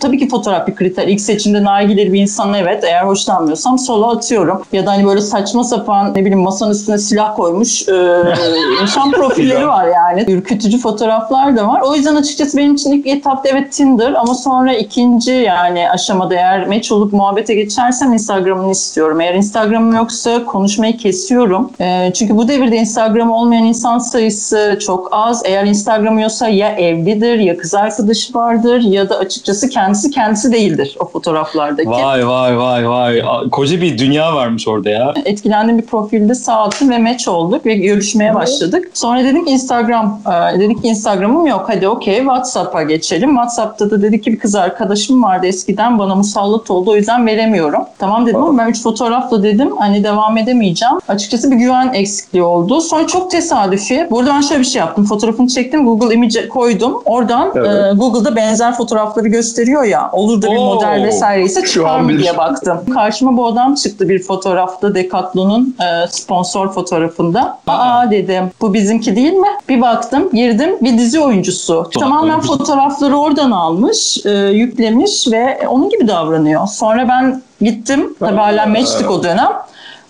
Tabii 0.00 0.18
ki 0.18 0.28
fotoğraf 0.28 0.68
bir 0.68 0.74
kriter. 0.74 1.08
İlk 1.08 1.20
seçimde 1.20 1.64
nargileli 1.64 2.12
bir 2.12 2.20
insan 2.20 2.54
evet 2.54 2.84
eğer 2.84 3.02
hoşlanmıyorsam 3.04 3.78
sola 3.78 4.10
atıyorum. 4.10 4.62
Ya 4.72 4.86
da 4.86 4.90
hani 4.90 5.06
böyle 5.06 5.20
saçma 5.20 5.64
sapan 5.64 6.14
ne 6.14 6.20
bileyim 6.20 6.40
masanın 6.40 6.70
üstüne 6.70 6.98
silah 6.98 7.36
koymuş 7.36 7.88
e, 7.88 7.92
insan 8.82 9.10
profilleri 9.10 9.66
var 9.66 9.86
yani. 9.86 10.24
Ürkütücü 10.28 10.78
fotoğraflar 10.78 11.56
da 11.56 11.68
var. 11.68 11.80
O 11.80 11.94
yüzden 11.94 12.16
açıkçası 12.16 12.58
benim 12.58 12.74
için 12.74 12.92
ilk 12.92 13.06
etapta 13.06 13.48
evet 13.48 13.72
Tinder 13.72 14.12
ama 14.12 14.34
sonra 14.34 14.74
ikinci 14.74 15.32
yani 15.32 15.90
aşamada 15.90 16.34
eğer 16.34 16.66
match 16.66 16.92
olup 16.92 17.12
muhabbete 17.12 17.54
geçersem 17.54 18.12
Instagram'ını 18.12 18.70
istiyorum. 18.70 19.20
Eğer 19.20 19.34
Instagram'ım 19.34 19.96
yoksa 19.96 20.44
konuşmayı 20.44 20.96
kesiyorum. 20.96 21.70
E, 21.80 22.12
çünkü 22.14 22.36
bu 22.36 22.48
devirde 22.48 22.76
Instagram 22.76 23.30
olmayan 23.30 23.64
insan 23.64 23.98
sayısı 23.98 24.78
çok 24.80 25.08
az. 25.12 25.42
Eğer 25.44 25.64
Instagram 25.64 26.18
yoksa 26.18 26.48
ya 26.48 26.68
evlidir 26.68 27.38
ya 27.38 27.56
kız 27.56 27.74
arkadaşı 27.74 28.34
vardır 28.34 28.80
ya 28.80 29.08
da 29.08 29.18
açıkçası 29.18 29.68
kendisi 29.88 30.10
kendisi 30.10 30.52
değildir 30.52 30.96
o 31.00 31.08
fotoğraflardaki. 31.08 31.88
Vay 31.88 32.28
vay 32.28 32.58
vay 32.58 32.88
vay. 32.88 33.22
Koca 33.52 33.80
bir 33.80 33.98
dünya 33.98 34.34
varmış 34.34 34.68
orada 34.68 34.90
ya. 34.90 35.14
Etkilendiğim 35.24 35.78
bir 35.78 35.86
profilde 35.86 36.34
sağ 36.34 36.62
attım 36.62 36.90
ve 36.90 36.98
match 36.98 37.28
olduk 37.28 37.66
ve 37.66 37.74
görüşmeye 37.74 38.34
başladık. 38.34 38.90
Sonra 38.94 39.24
dedim 39.24 39.44
ki 39.44 39.50
Instagram, 39.50 40.20
e, 40.54 40.60
dedik 40.60 40.82
ki 40.82 40.88
Instagram'ım 40.88 41.46
yok 41.46 41.64
hadi 41.68 41.88
okey 41.88 42.18
WhatsApp'a 42.18 42.82
geçelim. 42.82 43.30
WhatsApp'ta 43.30 43.90
da 43.90 44.02
dedik 44.02 44.24
ki 44.24 44.32
bir 44.32 44.38
kız 44.38 44.54
arkadaşım 44.54 45.22
vardı 45.22 45.46
eskiden 45.46 45.98
bana 45.98 46.14
musallat 46.14 46.70
oldu 46.70 46.90
o 46.90 46.96
yüzden 46.96 47.26
veremiyorum. 47.26 47.82
Tamam 47.98 48.26
dedim 48.26 48.42
ama 48.42 48.58
ben 48.58 48.70
üç 48.70 48.82
fotoğrafla 48.82 49.42
dedim 49.42 49.76
hani 49.78 50.04
devam 50.04 50.38
edemeyeceğim. 50.38 50.94
Açıkçası 51.08 51.50
bir 51.50 51.56
güven 51.56 51.92
eksikliği 51.94 52.44
oldu. 52.44 52.80
Sonra 52.80 53.06
çok 53.06 53.30
tesadüfi. 53.30 54.06
Burada 54.10 54.30
ben 54.30 54.40
şöyle 54.40 54.60
bir 54.60 54.66
şey 54.66 54.80
yaptım. 54.80 55.04
Fotoğrafını 55.04 55.48
çektim 55.48 55.84
Google 55.84 56.14
Image 56.14 56.48
koydum. 56.48 57.02
Oradan 57.04 57.52
Evet. 57.54 57.70
e, 57.70 57.96
Google'da 57.96 58.36
benzer 58.36 58.74
fotoğrafları 58.76 59.28
gösteriyor 59.28 59.77
oluyor 59.78 59.92
ya. 59.92 60.10
Olur 60.12 60.42
da 60.42 60.50
bir 60.50 60.56
Oo. 60.56 60.74
model 60.74 61.04
vesaireyse 61.04 61.62
Şu 61.62 61.72
çıkar 61.72 62.00
mı 62.00 62.18
diye 62.18 62.36
baktım. 62.36 62.80
Karşıma 62.94 63.36
bu 63.36 63.46
adam 63.46 63.74
çıktı 63.74 64.08
bir 64.08 64.22
fotoğrafta 64.22 64.94
Decathlon'un 64.94 65.76
e, 65.80 66.06
sponsor 66.10 66.72
fotoğrafında. 66.72 67.58
Aa 67.66 68.10
dedim 68.10 68.50
bu 68.60 68.74
bizimki 68.74 69.16
değil 69.16 69.32
mi? 69.32 69.48
Bir 69.68 69.80
baktım 69.80 70.30
girdim 70.32 70.76
bir 70.80 70.98
dizi 70.98 71.20
oyuncusu. 71.20 71.90
Tamamen 72.00 72.30
oyuncusu. 72.30 72.58
fotoğrafları 72.58 73.16
oradan 73.16 73.50
almış, 73.50 74.26
e, 74.26 74.30
yüklemiş 74.30 75.28
ve 75.32 75.68
onun 75.68 75.88
gibi 75.90 76.08
davranıyor. 76.08 76.66
Sonra 76.66 77.08
ben 77.08 77.42
gittim. 77.60 78.14
Tabii 78.20 78.36
hala 78.36 78.66
meçtik 78.66 79.10
o 79.10 79.22
dönem. 79.22 79.52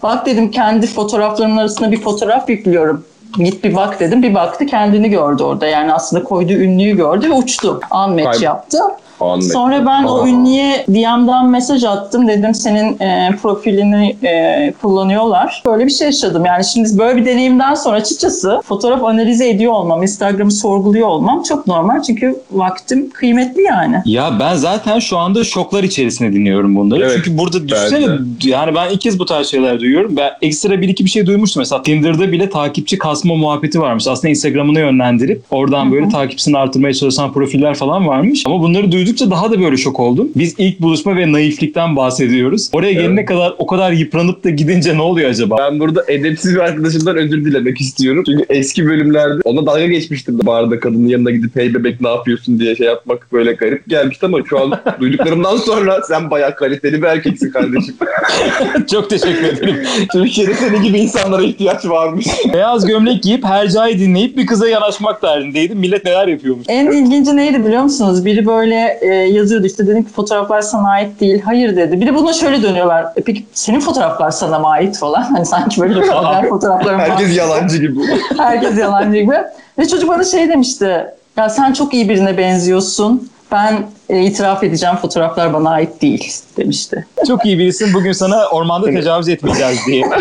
Bak 0.02 0.26
dedim 0.26 0.50
kendi 0.50 0.87
fotoğraflarımın 0.87 1.56
arasında 1.56 1.92
bir 1.92 2.00
fotoğraf 2.00 2.48
yüklüyorum. 2.48 3.04
Git 3.38 3.64
bir 3.64 3.76
bak 3.76 4.00
dedim. 4.00 4.22
Bir 4.22 4.34
baktı 4.34 4.66
kendini 4.66 5.10
gördü 5.10 5.42
orada. 5.42 5.66
Yani 5.66 5.92
aslında 5.92 6.25
koyduğu 6.25 6.52
ünlüyü 6.52 6.96
gördü 6.96 7.30
ve 7.30 7.32
uçtu. 7.32 7.80
Unmatch 7.94 8.26
Kayb- 8.38 8.44
yaptı. 8.44 8.78
Unmatch. 9.20 9.52
Sonra 9.52 9.87
ben 9.87 10.04
o 10.04 10.22
Aa. 10.22 10.28
ünlüye 10.28 10.84
DM'den 10.88 11.46
mesaj 11.50 11.84
attım. 11.84 12.28
Dedim 12.28 12.54
senin 12.54 13.00
e, 13.00 13.30
profilini 13.42 14.16
e, 14.26 14.72
kullanıyorlar. 14.82 15.62
Böyle 15.66 15.87
bir 15.87 15.90
şey 15.90 16.06
yaşadım. 16.06 16.44
Yani 16.44 16.64
şimdi 16.64 16.98
böyle 16.98 17.20
bir 17.20 17.26
deneyimden 17.26 17.75
sonra 17.75 17.96
açıkçası 17.96 18.60
fotoğraf 18.64 19.04
analize 19.04 19.48
ediyor 19.48 19.72
olmam, 19.72 20.02
Instagram'ı 20.02 20.50
sorguluyor 20.52 21.08
olmam 21.08 21.42
çok 21.42 21.66
normal. 21.66 22.02
Çünkü 22.02 22.37
vaktim 22.50 23.10
kıymetli 23.10 23.62
yani. 23.62 23.96
Ya 24.04 24.37
ben 24.40 24.54
zaten 24.54 24.98
şu 24.98 25.18
anda 25.18 25.44
şoklar 25.44 25.82
içerisinde 25.82 26.32
dinliyorum 26.32 26.76
bunları. 26.76 27.00
Evet, 27.04 27.12
Çünkü 27.16 27.38
burada 27.38 27.68
düşünsene 27.68 28.06
de. 28.06 28.18
yani 28.42 28.75
ben 28.75 28.90
ilk 28.90 29.00
kez 29.00 29.18
bu 29.18 29.25
tarz 29.25 29.46
şeyler 29.46 29.80
duyuyorum. 29.80 30.16
Ben 30.16 30.30
ekstra 30.42 30.80
bir 30.80 30.88
iki 30.88 31.04
bir 31.04 31.10
şey 31.10 31.26
duymuştum. 31.26 31.60
Mesela 31.60 31.82
Tinder'da 31.82 32.32
bile 32.32 32.50
takipçi 32.50 32.98
kasma 32.98 33.34
muhabbeti 33.34 33.80
varmış. 33.80 34.06
Aslında 34.06 34.28
Instagram'ını 34.28 34.78
yönlendirip 34.80 35.42
oradan 35.50 35.92
böyle 35.92 36.08
takipçisini 36.08 36.58
artırmaya 36.58 36.94
çalışan 36.94 37.32
profiller 37.32 37.75
falan 37.75 38.06
varmış. 38.06 38.42
Ama 38.46 38.60
bunları 38.60 38.92
duydukça 39.09 39.31
daha 39.31 39.50
da 39.50 39.61
böyle 39.61 39.77
şok 39.77 40.00
oldum. 40.00 40.31
Biz 40.37 40.55
ilk 40.59 40.81
buluşma 40.81 41.17
ve 41.17 41.33
naiflikten 41.33 41.97
bahsediyoruz. 41.97 42.71
Oraya 42.73 42.93
gelene 42.93 43.25
kadar 43.25 43.55
o 43.59 43.67
kadar 43.67 43.93
yıpranıp 43.93 44.45
da 44.45 44.50
gidince 44.50 44.97
ne 44.97 45.03
oluyor 45.03 45.31
acaba? 45.31 45.57
Ben 45.59 45.81
burada 45.81 46.05
edepsiz 46.09 46.55
bir 46.55 46.61
arkadaşımdan 46.61 47.17
özür 47.17 47.45
dilemek 47.45 47.81
istiyorum. 47.81 48.23
Çünkü 48.27 48.45
eski 48.49 48.87
bölümlerde 48.87 49.41
ona 49.45 49.67
dalga 49.67 49.87
geçmiştim. 49.87 50.41
Barda 50.47 50.81
kadının 50.81 51.09
yanına 51.09 51.31
gidip 51.31 51.57
hey 51.57 51.75
bebek 51.75 52.00
ne 52.00 52.09
yapıyorsun 52.09 52.61
diye 52.61 52.77
şey 52.77 52.87
yapmak 52.87 53.33
böyle 53.33 53.53
garip 53.53 53.88
gelmişti 53.88 54.27
ama 54.27 54.38
şu 54.49 54.61
an 54.61 54.81
duyduklarımdan 55.00 55.57
sonra 55.57 56.03
sen 56.09 56.31
bayağı 56.31 56.55
kaliteli 56.55 57.03
bir 57.03 57.07
erkeksin 57.07 57.50
kardeşim. 57.50 57.95
Çok 58.91 59.11
teşekkür 59.11 59.45
ederim. 59.45 59.77
Türkiye'de 60.12 60.55
senin 60.55 60.83
gibi 60.83 60.99
insanlara 60.99 61.43
ihtiyaç 61.43 61.87
varmış. 61.87 62.27
Beyaz 62.53 62.87
gömlek 62.87 63.23
giyip 63.23 63.45
Hercai'yi 63.45 63.99
dinleyip 63.99 64.37
bir 64.37 64.47
kıza 64.47 64.69
yanaşmak 64.69 65.23
derdindeydim. 65.23 65.79
Millet 65.79 66.05
neler 66.05 66.29
yapıyormuş. 66.29 66.67
En 66.69 66.91
ilginci 66.91 67.37
neydi 67.37 67.65
biliyor 67.65 67.83
musunuz? 67.83 68.25
Biri 68.25 68.47
böyle 68.47 68.98
e, 69.00 69.07
yazıyordu 69.07 69.67
işte 69.67 69.87
dedim 69.87 70.02
ki 70.02 70.12
fotoğraflar 70.12 70.61
sana 70.61 70.90
ait 70.90 71.21
değil. 71.21 71.43
Hayır 71.43 71.76
dedi. 71.76 72.00
Bir 72.00 72.07
de 72.07 72.14
buna 72.14 72.33
şöyle 72.33 72.62
dönüyorlar. 72.62 73.07
E, 73.17 73.21
peki 73.21 73.47
senin 73.52 73.81
fotoğraflar 73.81 74.31
sana 74.31 74.59
mı 74.59 74.69
ait 74.69 74.99
falan? 74.99 75.23
Hani 75.23 75.47
sanki 75.47 75.81
böyle 75.81 75.95
modern 75.95 76.49
fotoğraflarım. 76.49 77.00
Herkes 77.00 77.37
yalancı 77.37 77.78
gibi. 77.78 78.00
Herkes 78.38 78.78
yalancı 78.78 79.19
gibi. 79.19 79.35
Ve 79.78 79.88
çocuk 79.88 80.09
bana 80.09 80.25
şey 80.25 80.49
demişti. 80.49 81.07
Ya 81.37 81.49
sen 81.49 81.73
çok 81.73 81.95
iyi 81.95 82.09
birine 82.09 82.38
benziyorsun. 82.38 83.31
Ben 83.52 83.87
e, 84.09 84.23
itiraf 84.23 84.64
edeceğim 84.64 84.97
fotoğraflar 84.97 85.55
bana 85.55 85.71
ait 85.71 86.02
değil 86.02 86.33
demişti. 86.57 87.07
Çok 87.26 87.47
iyi 87.47 87.59
birisin. 87.59 87.95
Bugün 87.95 88.12
sana 88.12 88.47
ormanda 88.49 88.87
tecavüz 88.87 89.28
etmeyeceğiz 89.28 89.78
diye. 89.87 90.05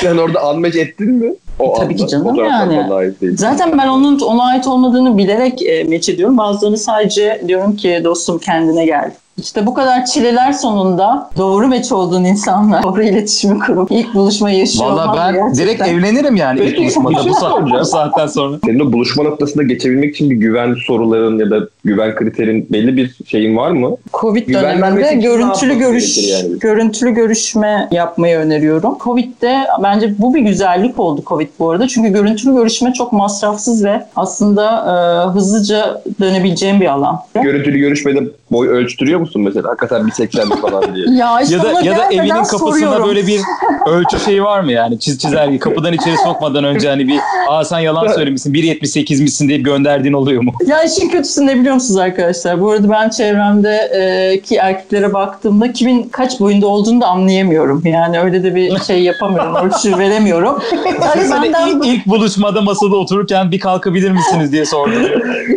Sen 0.00 0.16
orada 0.16 0.50
unmatch 0.50 0.76
ettin 0.76 1.10
mi? 1.14 1.34
O 1.62 1.74
Tabii 1.74 1.96
ki 1.96 2.02
anda 2.02 2.10
canım 2.10 2.28
fotoğraflar 2.28 2.70
yani. 2.70 3.36
Zaten 3.36 3.78
ben 3.78 3.88
onun 3.88 4.20
ona 4.20 4.44
ait 4.44 4.66
olmadığını 4.66 5.18
bilerek 5.18 5.62
e, 5.62 5.84
meç 5.84 6.08
ediyorum. 6.08 6.38
Bazılarını 6.38 6.78
sadece 6.78 7.42
diyorum 7.48 7.76
ki 7.76 8.00
dostum 8.04 8.38
kendine 8.38 8.84
gel. 8.86 9.12
İşte 9.38 9.66
bu 9.66 9.74
kadar 9.74 10.04
çileler 10.04 10.52
sonunda 10.52 11.30
doğru 11.38 11.68
meç 11.68 11.92
olduğun 11.92 12.24
insanla 12.24 12.82
doğru 12.82 13.02
iletişimi 13.02 13.58
kurup 13.58 13.90
ilk 13.92 14.14
buluşmayı 14.14 14.58
yaşıyor 14.58 14.90
Valla 14.90 15.14
ben 15.16 15.34
gerçekten- 15.34 15.66
direkt 15.66 15.82
evlenirim 15.82 16.36
yani 16.36 16.60
ilk 16.60 16.68
Peki, 16.68 16.82
buluşmada 16.82 17.10
bir 17.16 17.22
şey 17.22 17.30
bu, 17.30 17.34
saat, 17.34 17.70
bu 17.80 17.84
saatten 17.84 18.26
sonra. 18.26 18.56
Senin 18.64 18.80
o 18.80 18.92
buluşma 18.92 19.24
noktasında 19.24 19.62
geçebilmek 19.62 20.14
için 20.14 20.30
bir 20.30 20.36
güven 20.36 20.74
soruların 20.86 21.38
ya 21.38 21.50
da 21.50 21.68
güven 21.84 22.14
kriterin 22.14 22.66
belli 22.70 22.96
bir 22.96 23.16
şeyin 23.26 23.56
var 23.56 23.70
mı? 23.70 23.96
Covid 24.12 24.46
Güvenlenmesi 24.46 25.04
döneminde 25.04 25.26
görüntülü 25.28 25.78
görüş 25.78 26.28
yani? 26.28 26.58
görüntülü 26.58 27.10
görüşme 27.10 27.88
yapmayı 27.92 28.36
öneriyorum. 28.38 28.96
Covid'de 29.00 29.58
bence 29.82 30.14
bu 30.18 30.34
bir 30.34 30.40
güzellik 30.40 31.00
oldu 31.00 31.22
Covid 31.26 31.48
bu 31.58 31.70
arada. 31.70 31.88
Çünkü 31.88 32.12
görüntülü 32.12 32.54
görüşme 32.54 32.92
çok 32.92 33.12
masrafsız 33.12 33.84
ve 33.84 34.06
aslında 34.16 34.64
e, 34.66 35.28
hızlıca 35.30 36.02
dönebileceğim 36.20 36.80
bir 36.80 36.86
alan. 36.86 37.18
Görüntülü 37.42 37.78
görüşmede 37.78 38.20
boy 38.50 38.68
ölçtürüyor 38.68 39.21
musun 39.22 39.42
mesela? 39.42 39.68
Hakikaten 39.68 40.06
bir 40.06 40.12
80 40.12 40.48
falan 40.48 40.94
diye. 40.94 41.06
Ya 41.18 41.40
işte 41.40 41.54
Ya 41.56 41.62
da 41.62 41.80
ya 41.82 41.96
da 41.98 42.04
evinin 42.12 42.28
kapısında 42.28 42.58
soruyorum. 42.58 43.08
böyle 43.08 43.26
bir 43.26 43.40
ölçü 43.86 44.20
şeyi 44.20 44.42
var 44.42 44.60
mı 44.60 44.72
yani? 44.72 44.98
Çiz 45.00 45.18
çizelge 45.18 45.58
kapıdan 45.58 45.92
içeri 45.92 46.16
sokmadan 46.16 46.64
önce 46.64 46.88
hani 46.88 47.08
bir 47.08 47.18
aa 47.48 47.64
sen 47.64 47.78
yalan 47.78 48.08
söylemişsin 48.12 48.54
1.78 48.54 49.22
misin 49.22 49.48
deyip 49.48 49.64
gönderdiğin 49.64 50.14
oluyor 50.14 50.42
mu? 50.42 50.52
Ya 50.66 50.82
işin 50.82 51.08
kötüsü 51.08 51.46
ne 51.46 51.56
biliyor 51.60 51.74
musunuz 51.74 52.00
arkadaşlar? 52.00 52.60
Bu 52.60 52.70
arada 52.70 52.90
ben 52.90 53.08
çevremde 53.08 53.70
e, 53.76 54.40
ki 54.40 54.56
erkeklere 54.56 55.12
baktığımda 55.12 55.72
kimin 55.72 56.02
kaç 56.02 56.40
boyunda 56.40 56.66
olduğunu 56.66 57.00
da 57.00 57.06
anlayamıyorum. 57.06 57.82
Yani 57.84 58.20
öyle 58.20 58.42
de 58.44 58.54
bir 58.54 58.78
şey 58.80 59.02
yapamıyorum, 59.02 59.54
ölçü 59.54 59.98
veremiyorum. 59.98 60.62
Yani 60.84 60.98
Hani 61.00 61.30
benden 61.44 61.66
ilk, 61.68 61.86
ilk 61.86 62.06
buluşmada 62.06 62.60
masada 62.60 62.96
otururken 62.96 63.50
bir 63.50 63.60
kalkabilir 63.60 64.10
misiniz 64.10 64.52
diye 64.52 64.64
sordum. 64.64 65.02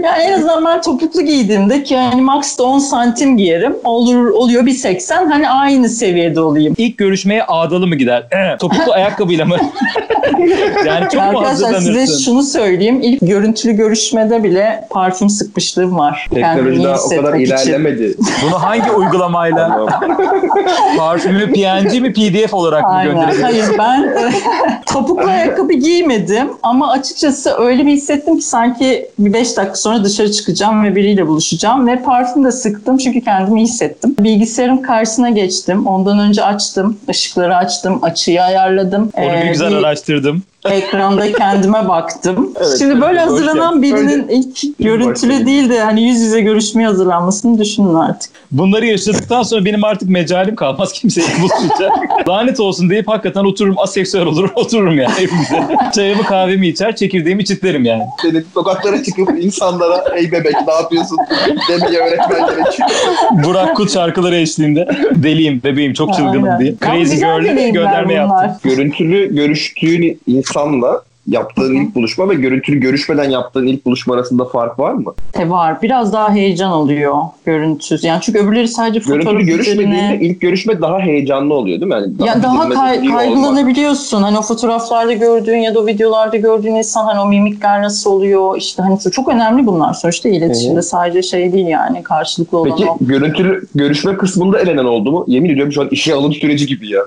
Yani 0.03 0.23
en 0.23 0.33
azından 0.33 0.65
ben 0.65 0.81
topuklu 0.81 1.21
giydiğimde 1.21 1.83
ki 1.83 1.93
yani 1.93 2.21
max 2.21 2.57
da 2.57 2.63
10 2.63 2.79
santim 2.79 3.37
giyerim. 3.55 3.75
Olur 3.83 4.27
oluyor 4.27 4.65
bir 4.65 4.71
80 4.71 5.29
hani 5.29 5.49
aynı 5.49 5.89
seviyede 5.89 6.41
olayım. 6.41 6.73
İlk 6.77 6.97
görüşmeye 6.97 7.43
ağdalı 7.43 7.87
mı 7.87 7.95
gider? 7.95 8.27
Topuklu 8.59 8.91
ayakkabıyla 8.93 9.45
mı? 9.45 9.57
yani 10.85 11.09
çok 11.09 11.33
mu 11.33 11.39
Arkadaşlar 11.39 11.79
size 11.79 12.23
şunu 12.23 12.43
söyleyeyim. 12.43 12.99
İlk 13.01 13.21
görüntülü 13.21 13.71
görüşmede 13.71 14.43
bile 14.43 14.87
parfüm 14.89 15.29
sıkmışlığım 15.29 15.97
var. 15.97 16.27
Teknoloji 16.33 16.83
daha 16.83 17.03
o 17.03 17.09
kadar 17.09 17.33
için. 17.33 17.45
ilerlemedi. 17.45 18.15
Bunu 18.45 18.63
hangi 18.63 18.91
uygulamayla? 18.91 19.85
Parfümü 20.97 21.53
PNG 21.53 22.01
mi 22.01 22.13
PDF 22.13 22.53
olarak 22.53 22.83
mı 22.83 23.03
gönderebiliriz? 23.03 23.43
Hayır 23.43 23.65
ben 23.77 24.15
topuklu 24.85 25.29
ayakkabı 25.29 25.73
giymedim 25.73 26.47
ama 26.63 26.91
açıkçası 26.91 27.57
öyle 27.57 27.85
bir 27.85 27.91
hissettim 27.91 28.37
ki 28.37 28.45
sanki 28.45 29.09
bir 29.19 29.33
5 29.33 29.57
dakika 29.57 29.75
sonra 29.75 30.03
dışarı 30.03 30.31
çıkacağım 30.31 30.83
ve 30.83 30.95
biriyle 30.95 31.27
buluşacağım 31.27 31.87
ve 31.87 32.01
parfüm 32.01 32.45
de 32.45 32.51
sıktım 32.51 32.97
çünkü 32.97 33.21
kendimi 33.45 33.61
hissettim. 33.61 34.15
Bilgisayarın 34.19 34.77
karşısına 34.77 35.29
geçtim. 35.29 35.87
Ondan 35.87 36.19
önce 36.19 36.43
açtım. 36.43 36.97
ışıkları 37.09 37.55
açtım. 37.55 37.99
Açıyı 38.03 38.43
ayarladım. 38.43 39.09
Onu 39.13 39.25
bir 39.25 39.45
Ee, 39.45 39.47
güzel 39.51 39.71
bir- 39.71 39.75
araştırdım. 39.75 40.43
Ekranda 40.69 41.31
kendime 41.33 41.87
baktım. 41.87 42.51
Evet, 42.59 42.75
Şimdi 42.79 43.01
böyle 43.01 43.19
hazırlanan 43.19 43.81
birinin 43.81 44.27
ilk 44.27 44.77
görüntülü 44.79 45.45
değil 45.45 45.69
de 45.69 45.79
hani 45.79 46.03
yüz 46.03 46.21
yüze 46.21 46.41
görüşmeye 46.41 46.87
hazırlanmasını 46.87 47.59
düşünün 47.59 47.93
artık. 47.93 48.31
Bunları 48.51 48.85
yaşadıktan 48.85 49.43
sonra 49.43 49.65
benim 49.65 49.83
artık 49.83 50.09
mecalim 50.09 50.55
kalmaz 50.55 50.93
kimseye 51.01 51.27
buluşacak. 51.41 51.91
Lanet 52.27 52.59
olsun 52.59 52.89
deyip 52.89 53.07
hakikaten 53.07 53.43
otururum 53.43 53.79
aseksüel 53.79 54.25
olur 54.25 54.49
otururum 54.55 54.97
yani 54.97 55.13
evimde. 55.19 55.77
Çayımı 55.95 56.23
kahvemi 56.23 56.67
içer 56.67 56.95
çekirdeğimi 56.95 57.45
çitlerim 57.45 57.85
yani. 57.85 58.03
Senin 58.21 58.45
sokaklara 58.53 59.03
çıkıp 59.03 59.29
insanlara 59.43 60.03
ey 60.15 60.31
bebek 60.31 60.55
ne 60.67 60.73
yapıyorsun 60.73 61.17
demeyi 61.69 61.97
öğretmen 61.97 62.39
gerekiyor. 62.45 62.89
Burak 63.43 63.75
Kut 63.75 63.93
şarkıları 63.93 64.35
eşliğinde 64.35 64.87
deliyim 65.15 65.61
bebeğim 65.63 65.93
çok 65.93 66.13
çılgınım 66.13 66.43
Aynen. 66.43 66.59
diye. 66.59 66.75
Crazy 66.85 67.15
Girl'e 67.15 67.69
gönderme 67.69 68.13
yaptım. 68.13 68.51
Görüntülü 68.63 69.35
görüştüğün 69.35 70.19
insanla 70.55 71.03
yaptığın 71.27 71.73
ilk 71.75 71.95
buluşma 71.95 72.29
ve 72.29 72.33
görüntülü 72.33 72.79
görüşmeden 72.79 73.29
yaptığın 73.29 73.67
ilk 73.67 73.85
buluşma 73.85 74.13
arasında 74.13 74.45
fark 74.45 74.79
var 74.79 74.93
mı? 74.93 75.13
E 75.39 75.49
var. 75.49 75.81
Biraz 75.81 76.13
daha 76.13 76.33
heyecan 76.33 76.71
oluyor 76.71 77.15
görüntüsüz. 77.45 78.03
Yani 78.03 78.21
çünkü 78.21 78.39
öbürleri 78.39 78.67
sadece 78.67 78.99
fotoğraf 78.99 79.23
Görüntülü 79.25 79.45
görüşmediğinde 79.45 79.95
üzerine... 79.95 80.19
ilk 80.25 80.41
görüşme 80.41 80.81
daha 80.81 80.99
heyecanlı 80.99 81.53
oluyor 81.53 81.79
değil 81.81 81.91
mi? 81.91 81.93
Yani 82.19 82.29
Ya 82.29 82.43
daha 82.43 82.69
kay- 82.69 82.97
olmak. 82.99 83.15
kaygılanabiliyorsun. 83.17 84.23
Hani 84.23 84.37
o 84.37 84.41
fotoğraflarda 84.41 85.13
gördüğün 85.13 85.57
ya 85.57 85.75
da 85.75 85.79
o 85.79 85.87
videolarda 85.87 86.37
gördüğün 86.37 86.75
insan 86.75 87.05
hani 87.05 87.19
o 87.19 87.27
mimikler 87.27 87.81
nasıl 87.81 88.11
oluyor? 88.11 88.57
İşte 88.57 88.83
hani 88.83 88.99
çok 89.11 89.27
önemli 89.29 89.65
bunlar. 89.65 89.93
Sonuçta 89.93 90.29
iletişimde 90.29 90.73
Hı 90.75 90.77
hı. 90.79 90.83
sadece 90.83 91.23
şey 91.23 91.53
değil 91.53 91.67
yani 91.67 92.03
karşılıklı 92.03 92.57
olan 92.57 92.71
Peki 92.77 92.89
o. 92.89 92.97
görüntülü 93.01 93.65
görüşme 93.75 94.17
kısmında 94.17 94.59
elenen 94.59 94.85
oldu 94.85 95.11
mu? 95.11 95.25
Yemin 95.27 95.49
ediyorum 95.49 95.73
şu 95.73 95.81
an 95.81 95.87
işe 95.91 96.13
alım 96.13 96.33
süreci 96.33 96.67
gibi 96.67 96.89
ya. 96.91 97.01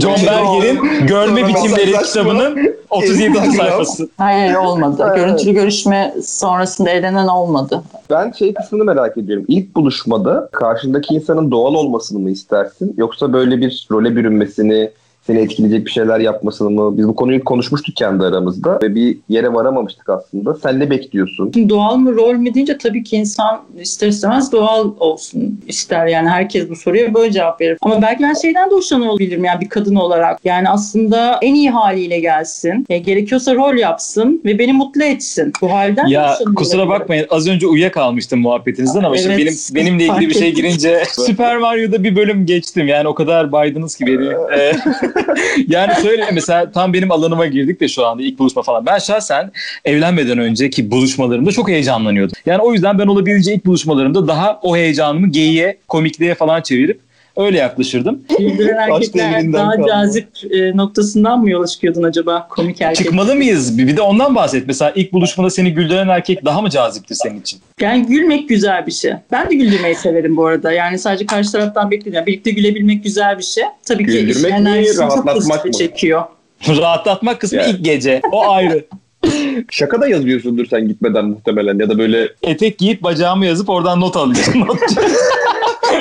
John 0.00 0.14
Berger'in 0.26 1.06
Görme 1.06 1.48
Biçimleri 1.48 1.92
kitabının 1.92 2.58
37. 2.90 3.37
Instagram. 3.46 3.66
sayfası. 3.70 4.08
Hayır 4.16 4.54
olmadı. 4.54 5.04
Evet. 5.06 5.16
Görüntülü 5.16 5.52
görüşme 5.52 6.14
sonrasında 6.24 6.90
elenen 6.90 7.26
olmadı. 7.26 7.82
Ben 8.10 8.30
şey 8.30 8.54
kısmını 8.54 8.84
merak 8.84 9.16
ediyorum. 9.18 9.44
İlk 9.48 9.76
buluşmada 9.76 10.48
karşındaki 10.52 11.14
insanın 11.14 11.50
doğal 11.50 11.74
olmasını 11.74 12.18
mı 12.18 12.30
istersin? 12.30 12.94
Yoksa 12.96 13.32
böyle 13.32 13.60
bir 13.60 13.86
role 13.90 14.16
bürünmesini, 14.16 14.90
seni 15.28 15.38
etkileyecek 15.38 15.86
bir 15.86 15.90
şeyler 15.90 16.20
yapmasını 16.20 16.70
mı? 16.70 16.98
Biz 16.98 17.08
bu 17.08 17.16
konuyu 17.16 17.44
konuşmuştuk 17.44 17.96
kendi 17.96 18.24
aramızda 18.24 18.78
ve 18.82 18.94
bir 18.94 19.18
yere 19.28 19.52
varamamıştık 19.52 20.08
aslında. 20.08 20.54
Sen 20.54 20.80
ne 20.80 20.90
bekliyorsun? 20.90 21.50
Şimdi 21.54 21.68
doğal 21.68 21.96
mı 21.96 22.14
rol 22.14 22.34
mü 22.34 22.54
deyince 22.54 22.78
tabii 22.78 23.02
ki 23.02 23.16
insan 23.16 23.60
ister 23.80 24.08
istemez 24.08 24.52
doğal 24.52 24.90
olsun 25.00 25.60
ister. 25.66 26.06
Yani 26.06 26.28
herkes 26.28 26.70
bu 26.70 26.76
soruya 26.76 27.14
böyle 27.14 27.32
cevap 27.32 27.60
verir. 27.60 27.78
Ama 27.82 28.02
belki 28.02 28.22
ben 28.22 28.34
şeyden 28.34 28.70
de 28.70 28.74
hoşlanabilirim 28.74 29.44
yani 29.44 29.60
bir 29.60 29.68
kadın 29.68 29.94
olarak. 29.94 30.40
Yani 30.44 30.68
aslında 30.68 31.38
en 31.42 31.54
iyi 31.54 31.70
haliyle 31.70 32.20
gelsin. 32.20 32.86
E, 32.88 32.98
gerekiyorsa 32.98 33.54
rol 33.54 33.76
yapsın 33.76 34.42
ve 34.44 34.58
beni 34.58 34.72
mutlu 34.72 35.04
etsin. 35.04 35.52
Bu 35.62 35.72
halden 35.72 36.06
de 36.06 36.12
Ya 36.12 36.38
kusura 36.56 36.88
bakmayın 36.88 37.26
az 37.30 37.48
önce 37.48 37.66
uyuyakalmıştım 37.66 38.40
muhabbetinizden 38.40 39.02
ama 39.02 39.16
şimdi 39.16 39.42
Evet, 39.42 39.70
benim 39.74 39.86
benimle 39.86 40.04
ilgili 40.04 40.28
bir 40.28 40.34
şey 40.34 40.54
girince 40.54 41.02
Super 41.26 41.56
Mario'da 41.56 42.04
bir 42.04 42.16
bölüm 42.16 42.46
geçtim. 42.46 42.88
Yani 42.88 43.08
o 43.08 43.14
kadar 43.14 43.52
baydınız 43.52 43.96
ki 43.96 44.06
beni. 44.06 44.28
Yani 45.68 45.92
şöyle 46.02 46.30
mesela 46.30 46.72
tam 46.72 46.92
benim 46.92 47.12
alanıma 47.12 47.46
girdik 47.46 47.80
de 47.80 47.88
şu 47.88 48.06
anda 48.06 48.22
ilk 48.22 48.38
buluşma 48.38 48.62
falan. 48.62 48.86
Ben 48.86 48.98
şahsen 48.98 49.52
evlenmeden 49.84 50.38
önceki 50.38 50.90
buluşmalarımda 50.90 51.52
çok 51.52 51.68
heyecanlanıyordum. 51.68 52.36
Yani 52.46 52.62
o 52.62 52.72
yüzden 52.72 52.98
ben 52.98 53.06
olabildiğince 53.06 53.54
ilk 53.54 53.66
buluşmalarımda 53.66 54.28
daha 54.28 54.60
o 54.62 54.76
heyecanımı 54.76 55.28
geyiğe, 55.28 55.78
komikliğe 55.88 56.34
falan 56.34 56.62
çevirip 56.62 57.07
öyle 57.38 57.58
yaklaşırdım. 57.58 58.22
Güldüren 58.38 58.76
erkekler 58.90 59.52
daha 59.52 59.70
kalma. 59.72 59.86
cazip 59.88 60.28
e, 60.50 60.76
noktasından 60.76 61.40
mı 61.40 61.50
yola 61.50 61.66
çıkıyordun 61.66 62.02
acaba 62.02 62.48
komik 62.48 62.80
erkek? 62.80 63.04
Çıkmalı 63.06 63.34
mıyız? 63.34 63.78
Bir 63.78 63.96
de 63.96 64.02
ondan 64.02 64.34
bahset. 64.34 64.66
Mesela 64.66 64.92
ilk 64.94 65.12
buluşmada 65.12 65.50
seni 65.50 65.74
güldüren 65.74 66.08
erkek 66.08 66.44
daha 66.44 66.62
mı 66.62 66.70
caziptir 66.70 67.14
senin 67.14 67.40
için? 67.40 67.60
Yani 67.80 68.06
gülmek 68.06 68.48
güzel 68.48 68.86
bir 68.86 68.92
şey. 68.92 69.12
Ben 69.32 69.50
de 69.50 69.54
güldürmeyi 69.54 69.94
severim 69.94 70.36
bu 70.36 70.46
arada. 70.46 70.72
Yani 70.72 70.98
sadece 70.98 71.26
karşı 71.26 71.52
taraftan 71.52 71.90
beklemiyorum. 71.90 72.26
Birlikte 72.26 72.50
gülebilmek 72.50 73.04
güzel 73.04 73.38
bir 73.38 73.42
şey. 73.44 73.64
Tabii 73.86 74.06
ki 74.06 74.12
Güldürmek 74.12 74.36
işin 74.36 74.50
mi, 74.50 74.56
enerjisini 74.56 74.94
çok 75.08 75.10
rahatlatmak 75.12 75.62
pozitif 75.62 75.66
mı? 75.66 75.72
çekiyor. 75.78 76.22
Rahatlatmak 76.68 77.40
kısmı 77.40 77.58
Yani. 77.58 77.70
ilk 77.70 77.84
gece. 77.84 78.20
O 78.32 78.50
ayrı. 78.50 78.84
Şaka 79.70 80.00
da 80.00 80.08
yazıyorsundur 80.08 80.66
sen 80.66 80.88
gitmeden 80.88 81.24
muhtemelen 81.24 81.78
ya 81.78 81.88
da 81.88 81.98
böyle 81.98 82.28
etek 82.42 82.78
giyip 82.78 83.02
bacağımı 83.02 83.46
yazıp 83.46 83.68
oradan 83.68 84.00
not 84.00 84.16
alıyorsun. 84.16 84.64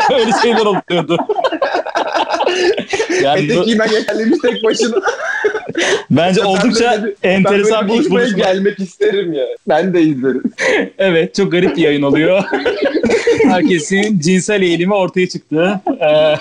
Öyle 0.19 0.31
şeyler 0.41 0.65
oluyordu. 0.65 1.17
yani 3.23 3.45
etek 3.45 3.57
bu- 3.57 3.63
giymen 3.63 3.87
yeterliymiş 3.91 4.39
tek 4.41 4.63
başına. 4.63 4.95
bence 6.11 6.43
oldukça 6.43 6.91
Ben 6.91 7.01
böyle 7.03 7.15
bir- 7.23 7.29
enteresan 7.29 7.81
ben 7.81 7.87
bir 7.87 7.93
böyle 7.93 8.03
ilk 8.03 8.09
buluşmaya 8.11 8.25
buluşma. 8.25 8.37
gelmek 8.53 8.79
isterim 8.79 9.33
ya. 9.33 9.45
Ben 9.69 9.93
de 9.93 10.01
izlerim. 10.01 10.43
Evet 10.97 11.35
çok 11.35 11.51
garip 11.51 11.77
bir 11.77 11.81
yayın 11.81 12.01
oluyor. 12.01 12.43
Herkesin 13.43 14.19
cinsel 14.19 14.61
eğilimi 14.61 14.93
ortaya 14.93 15.29
çıktı. 15.29 15.81
Ee, 16.01 16.35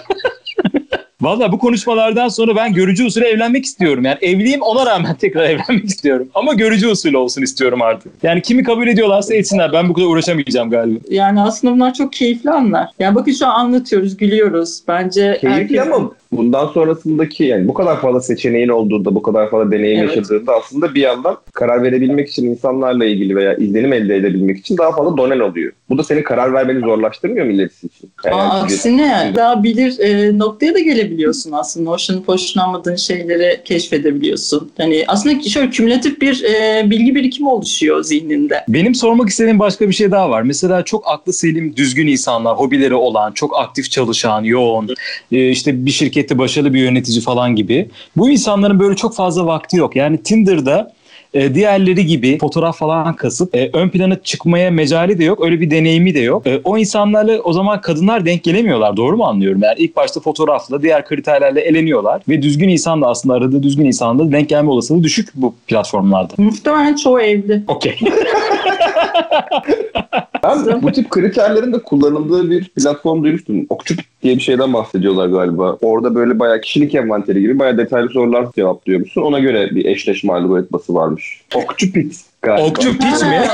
Valla 1.26 1.52
bu 1.52 1.58
konuşmalardan 1.58 2.28
sonra 2.28 2.56
ben 2.56 2.72
görücü 2.72 3.04
usulü 3.04 3.24
evlenmek 3.24 3.64
istiyorum. 3.64 4.04
Yani 4.04 4.18
evliyim 4.20 4.62
ona 4.62 4.86
rağmen 4.86 5.14
tekrar 5.20 5.44
evlenmek 5.44 5.84
istiyorum. 5.84 6.28
Ama 6.34 6.54
görücü 6.54 6.88
usulü 6.88 7.16
olsun 7.16 7.42
istiyorum 7.42 7.82
artık. 7.82 8.12
Yani 8.22 8.42
kimi 8.42 8.62
kabul 8.62 8.88
ediyorlarsa 8.88 9.34
etsinler. 9.34 9.72
Ben 9.72 9.88
bu 9.88 9.92
kadar 9.94 10.06
uğraşamayacağım 10.06 10.70
galiba. 10.70 10.98
Yani 11.10 11.40
aslında 11.40 11.74
bunlar 11.74 11.94
çok 11.94 12.12
keyifli 12.12 12.50
anlar. 12.50 12.88
Yani 12.98 13.14
bakın 13.14 13.32
şu 13.32 13.46
an 13.46 13.54
anlatıyoruz, 13.64 14.16
gülüyoruz. 14.16 14.80
Bence 14.88 15.38
Keyifli 15.40 15.48
herkesin- 15.78 15.92
ama 15.92 16.10
bundan 16.32 16.66
sonrasındaki 16.66 17.44
yani 17.44 17.68
bu 17.68 17.74
kadar 17.74 18.00
fazla 18.00 18.20
seçeneğin 18.20 18.68
olduğunda, 18.68 19.14
bu 19.14 19.22
kadar 19.22 19.50
fazla 19.50 19.70
deneyim 19.70 19.98
Evet. 20.00 20.16
yaşadığında 20.16 20.52
aslında 20.56 20.94
bir 20.94 21.00
yandan 21.00 21.36
karar 21.52 21.82
verebilmek 21.82 22.28
için 22.28 22.46
insanlarla 22.50 23.04
ilgili 23.04 23.36
veya 23.36 23.54
izlenim 23.54 23.92
elde 23.92 24.16
edebilmek 24.16 24.58
için 24.58 24.76
daha 24.78 24.92
fazla 24.92 25.16
donen 25.16 25.40
oluyor. 25.40 25.72
Bu 25.90 25.98
da 25.98 26.04
senin 26.04 26.22
karar 26.22 26.52
vermeni 26.52 26.80
zorlaştırmıyor 26.80 27.46
mu 27.46 27.52
ilerisi 27.52 27.86
için? 27.86 28.10
Aa, 28.24 28.58
bir- 28.58 28.64
aksine 28.64 29.32
daha 29.36 29.62
bilir 29.62 29.98
e, 29.98 30.38
noktaya 30.38 30.74
da 30.74 30.78
gelebiliyorsun 30.78 31.52
aslında. 31.52 31.90
Hoşlanıp 31.90 32.28
hoşlanmadığın 32.28 32.96
şeyleri 32.96 33.60
keşfedebiliyorsun. 33.64 34.70
Yani 34.78 35.04
aslında 35.08 35.42
şöyle 35.42 35.70
kümülatif 35.70 36.20
bir 36.20 36.44
e, 36.44 36.90
bilgi 36.90 37.14
birikimi 37.14 37.48
oluşuyor 37.48 38.02
zihninde. 38.02 38.64
Benim 38.68 38.94
sormak 38.94 39.28
istediğim 39.28 39.58
başka 39.58 39.88
bir 39.88 39.94
şey 39.94 40.10
daha 40.10 40.30
var. 40.30 40.42
Mesela 40.42 40.82
çok 40.84 41.04
aklı 41.08 41.32
selim, 41.32 41.76
düzgün 41.76 42.06
insanlar, 42.06 42.56
hobileri 42.56 42.94
olan, 42.94 43.32
çok 43.32 43.58
aktif 43.58 43.90
çalışan, 43.90 44.44
yoğun, 44.44 44.88
e, 45.32 45.48
işte 45.48 45.86
bir 45.86 45.90
şirkette 46.26 46.38
başarılı 46.38 46.74
bir 46.74 46.80
yönetici 46.80 47.20
falan 47.20 47.56
gibi. 47.56 47.88
Bu 48.16 48.30
insanların 48.30 48.78
böyle 48.78 48.96
çok 48.96 49.14
fazla 49.14 49.46
vakti 49.46 49.76
yok. 49.76 49.96
Yani 49.96 50.22
Tinder'da 50.22 50.92
e, 51.34 51.54
diğerleri 51.54 52.06
gibi 52.06 52.38
fotoğraf 52.38 52.78
falan 52.78 53.16
kasıp 53.16 53.54
e, 53.54 53.70
ön 53.72 53.88
plana 53.88 54.22
çıkmaya 54.22 54.70
mecali 54.70 55.18
de 55.18 55.24
yok. 55.24 55.44
Öyle 55.44 55.60
bir 55.60 55.70
deneyimi 55.70 56.14
de 56.14 56.20
yok. 56.20 56.46
E, 56.46 56.60
o 56.64 56.78
insanlarla 56.78 57.40
o 57.42 57.52
zaman 57.52 57.80
kadınlar 57.80 58.24
denk 58.24 58.44
gelemiyorlar. 58.44 58.96
Doğru 58.96 59.16
mu 59.16 59.24
anlıyorum? 59.24 59.62
Yani 59.62 59.74
ilk 59.78 59.96
başta 59.96 60.20
fotoğrafla 60.20 60.82
diğer 60.82 61.04
kriterlerle 61.04 61.60
eleniyorlar 61.60 62.22
ve 62.28 62.42
düzgün 62.42 62.68
insan 62.68 63.02
da 63.02 63.06
aslında 63.06 63.34
aradığı 63.34 63.62
düzgün 63.62 63.84
insanla 63.84 64.32
denk 64.32 64.48
gelme 64.48 64.70
olasılığı 64.70 65.02
düşük 65.02 65.28
bu 65.34 65.54
platformlarda. 65.66 66.34
Muhtemelen 66.38 66.96
çoğu 66.96 67.20
evli. 67.20 67.62
Okey. 67.68 67.98
Ben 70.66 70.82
bu 70.82 70.92
tip 70.92 71.10
kriterlerin 71.10 71.72
de 71.72 71.78
kullanıldığı 71.78 72.50
bir 72.50 72.68
platform 72.68 73.24
duymuştum. 73.24 73.66
Okçupit 73.68 74.06
diye 74.22 74.36
bir 74.36 74.40
şeyden 74.40 74.72
bahsediyorlar 74.72 75.28
galiba. 75.28 75.76
Orada 75.80 76.14
böyle 76.14 76.38
bayağı 76.38 76.60
kişilik 76.60 76.94
envanteri 76.94 77.40
gibi 77.40 77.58
bayağı 77.58 77.78
detaylı 77.78 78.08
sorular 78.08 78.46
cevaplıyor 78.56 79.00
musun? 79.00 79.22
Ona 79.22 79.38
göre 79.38 79.70
bir 79.74 79.84
eşleşme 79.84 80.32
algoritması 80.32 80.94
varmış. 80.94 81.42
Okçupit 81.54 82.24
galiba. 82.46 82.66
Okçu 82.66 82.98
piç 82.98 83.22
mi? 83.22 83.48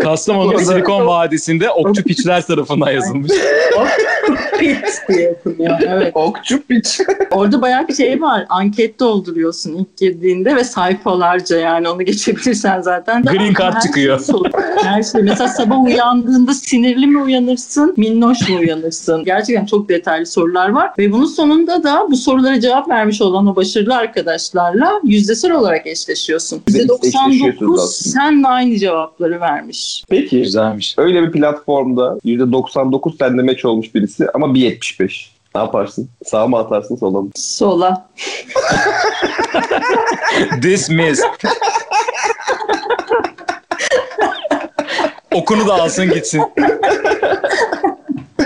Kastamonu 0.00 0.58
Silikon 0.58 1.06
Vadisi'nde 1.06 1.70
okçu 1.70 2.02
piçler 2.02 2.46
tarafından 2.46 2.90
yazılmış. 2.90 3.32
Diye 5.08 5.22
yapılıyor. 5.22 5.78
Evet. 5.86 6.12
Okçupit. 6.14 6.98
Orada 7.30 7.62
bayağı 7.62 7.88
bir 7.88 7.94
şey 7.94 8.22
var. 8.22 8.46
Anket 8.48 9.00
dolduruyorsun 9.00 9.72
ilk 9.72 9.96
girdiğinde 9.96 10.56
ve 10.56 10.64
sayfalarca 10.64 11.56
yani 11.56 11.88
onu 11.88 12.02
geçebilirsen 12.02 12.80
zaten. 12.80 13.22
Green 13.22 13.54
card 13.54 13.74
her 13.74 13.80
çıkıyor. 13.80 14.24
şey 14.24 14.34
Her 14.82 15.02
şey. 15.02 15.22
Mesela 15.22 15.48
sabah 15.48 15.84
uyandığında 15.84 16.54
sinirli 16.54 17.06
mi 17.06 17.22
uyanırsın, 17.22 17.94
minnoş 17.96 18.48
mu 18.48 18.58
uyanırsın? 18.58 19.24
Gerçekten 19.24 19.66
çok 19.66 19.88
detaylı 19.88 20.26
sorular 20.26 20.68
var. 20.68 20.90
Ve 20.98 21.12
bunun 21.12 21.26
sonunda 21.26 21.82
da 21.82 22.06
bu 22.10 22.16
sorulara 22.16 22.60
cevap 22.60 22.88
vermiş 22.88 23.22
olan 23.22 23.46
o 23.46 23.56
başarılı 23.56 23.96
arkadaşlarla 23.96 25.00
yüzdesel 25.04 25.52
olarak 25.52 25.86
eşleşiyorsun. 25.86 26.62
Bir 26.68 26.74
de 26.74 26.78
eşleşiyorsunuz 26.78 27.72
%99 27.72 27.82
aslında. 27.82 28.18
Senle 28.32 28.48
aynı 28.48 28.78
cevapları 28.78 29.40
vermiş. 29.40 30.04
Peki 30.10 30.42
Güzelmiş. 30.42 30.94
öyle 30.98 31.22
bir 31.22 31.32
platformda 31.32 32.18
%99 32.24 33.16
sende 33.18 33.42
meç 33.42 33.64
olmuş 33.64 33.94
birisi 33.94 34.26
ama 34.34 34.46
1.75. 34.46 35.28
Ne 35.54 35.60
yaparsın? 35.60 36.08
Sağa 36.24 36.46
mı 36.46 36.58
atarsın 36.58 36.96
sola 36.96 37.20
mı? 37.22 37.30
Sola. 37.36 38.08
Dismissed. 40.62 41.24
Okunu 45.34 45.68
da 45.68 45.74
alsın 45.74 46.10
gitsin. 46.10 46.42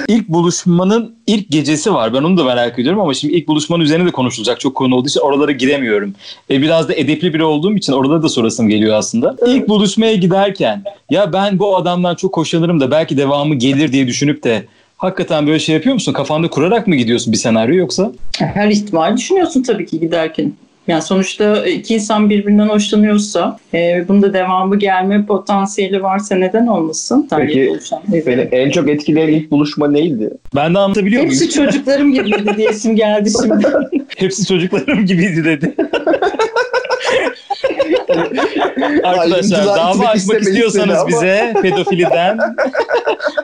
İlk 0.09 0.29
buluşmanın 0.29 1.14
ilk 1.27 1.51
gecesi 1.51 1.95
var. 1.95 2.14
Ben 2.14 2.23
onu 2.23 2.37
da 2.37 2.45
merak 2.45 2.79
ediyorum 2.79 3.01
ama 3.01 3.14
şimdi 3.14 3.35
ilk 3.35 3.49
buluşmanın 3.49 3.83
üzerine 3.83 4.07
de 4.07 4.11
konuşulacak 4.11 4.61
çok 4.61 4.75
konu 4.75 4.95
olduğu 4.95 5.09
için 5.09 5.21
oralara 5.21 5.53
giremiyorum. 5.53 6.14
E, 6.51 6.62
biraz 6.62 6.88
da 6.88 6.95
edepli 6.95 7.35
biri 7.35 7.45
olduğum 7.45 7.77
için 7.77 7.92
oraları 7.92 8.23
da 8.23 8.29
sorasım 8.29 8.69
geliyor 8.69 8.95
aslında. 8.95 9.37
İlk 9.47 9.69
buluşmaya 9.69 10.14
giderken 10.14 10.85
ya 11.11 11.33
ben 11.33 11.59
bu 11.59 11.77
adamdan 11.77 12.14
çok 12.14 12.37
hoşlanırım 12.37 12.81
da 12.81 12.90
belki 12.90 13.16
devamı 13.16 13.55
gelir 13.55 13.92
diye 13.92 14.07
düşünüp 14.07 14.45
de 14.45 14.64
hakikaten 14.97 15.47
böyle 15.47 15.59
şey 15.59 15.75
yapıyor 15.75 15.95
musun? 15.95 16.12
Kafanda 16.12 16.51
kurarak 16.51 16.87
mı 16.87 16.97
gidiyorsun 16.97 17.33
bir 17.33 17.38
senaryo 17.38 17.75
yoksa? 17.75 18.12
Her 18.38 18.69
ihtimal 18.69 19.16
düşünüyorsun 19.16 19.62
tabii 19.62 19.87
ki 19.87 20.01
giderken. 20.01 20.53
Yani 20.88 21.03
sonuçta 21.03 21.66
iki 21.66 21.94
insan 21.94 22.31
birbirinden 22.31 22.68
hoşlanıyorsa, 22.68 23.59
e, 23.75 24.05
bunda 24.09 24.33
devamı 24.33 24.79
gelme 24.79 25.27
potansiyeli 25.27 26.03
varsa 26.03 26.35
neden 26.35 26.66
olmasın? 26.66 27.29
Peki, 27.37 27.70
oluşan 27.70 28.03
evlilik. 28.12 28.49
en 28.53 28.70
çok 28.70 28.88
etkileyen 28.88 29.29
ilk 29.29 29.51
buluşma 29.51 29.88
neydi? 29.88 30.31
Ben 30.55 30.75
de 30.75 30.79
anlatabiliyor 30.79 31.22
muyum? 31.22 31.35
Hepsi 31.35 31.51
çocuklarım 31.51 32.12
gibiydi 32.12 32.57
diye 32.57 32.70
isim 32.70 32.96
geldi 32.96 33.31
şimdi. 33.42 33.66
Hepsi 34.16 34.46
çocuklarım 34.46 35.07
gibiydi 35.07 35.44
dedi. 35.44 35.75
Arkadaşlar 39.05 39.66
dava 39.66 40.07
açmak 40.07 40.42
istiyorsanız 40.42 41.09
bize 41.09 41.55
pedofiliden 41.62 42.38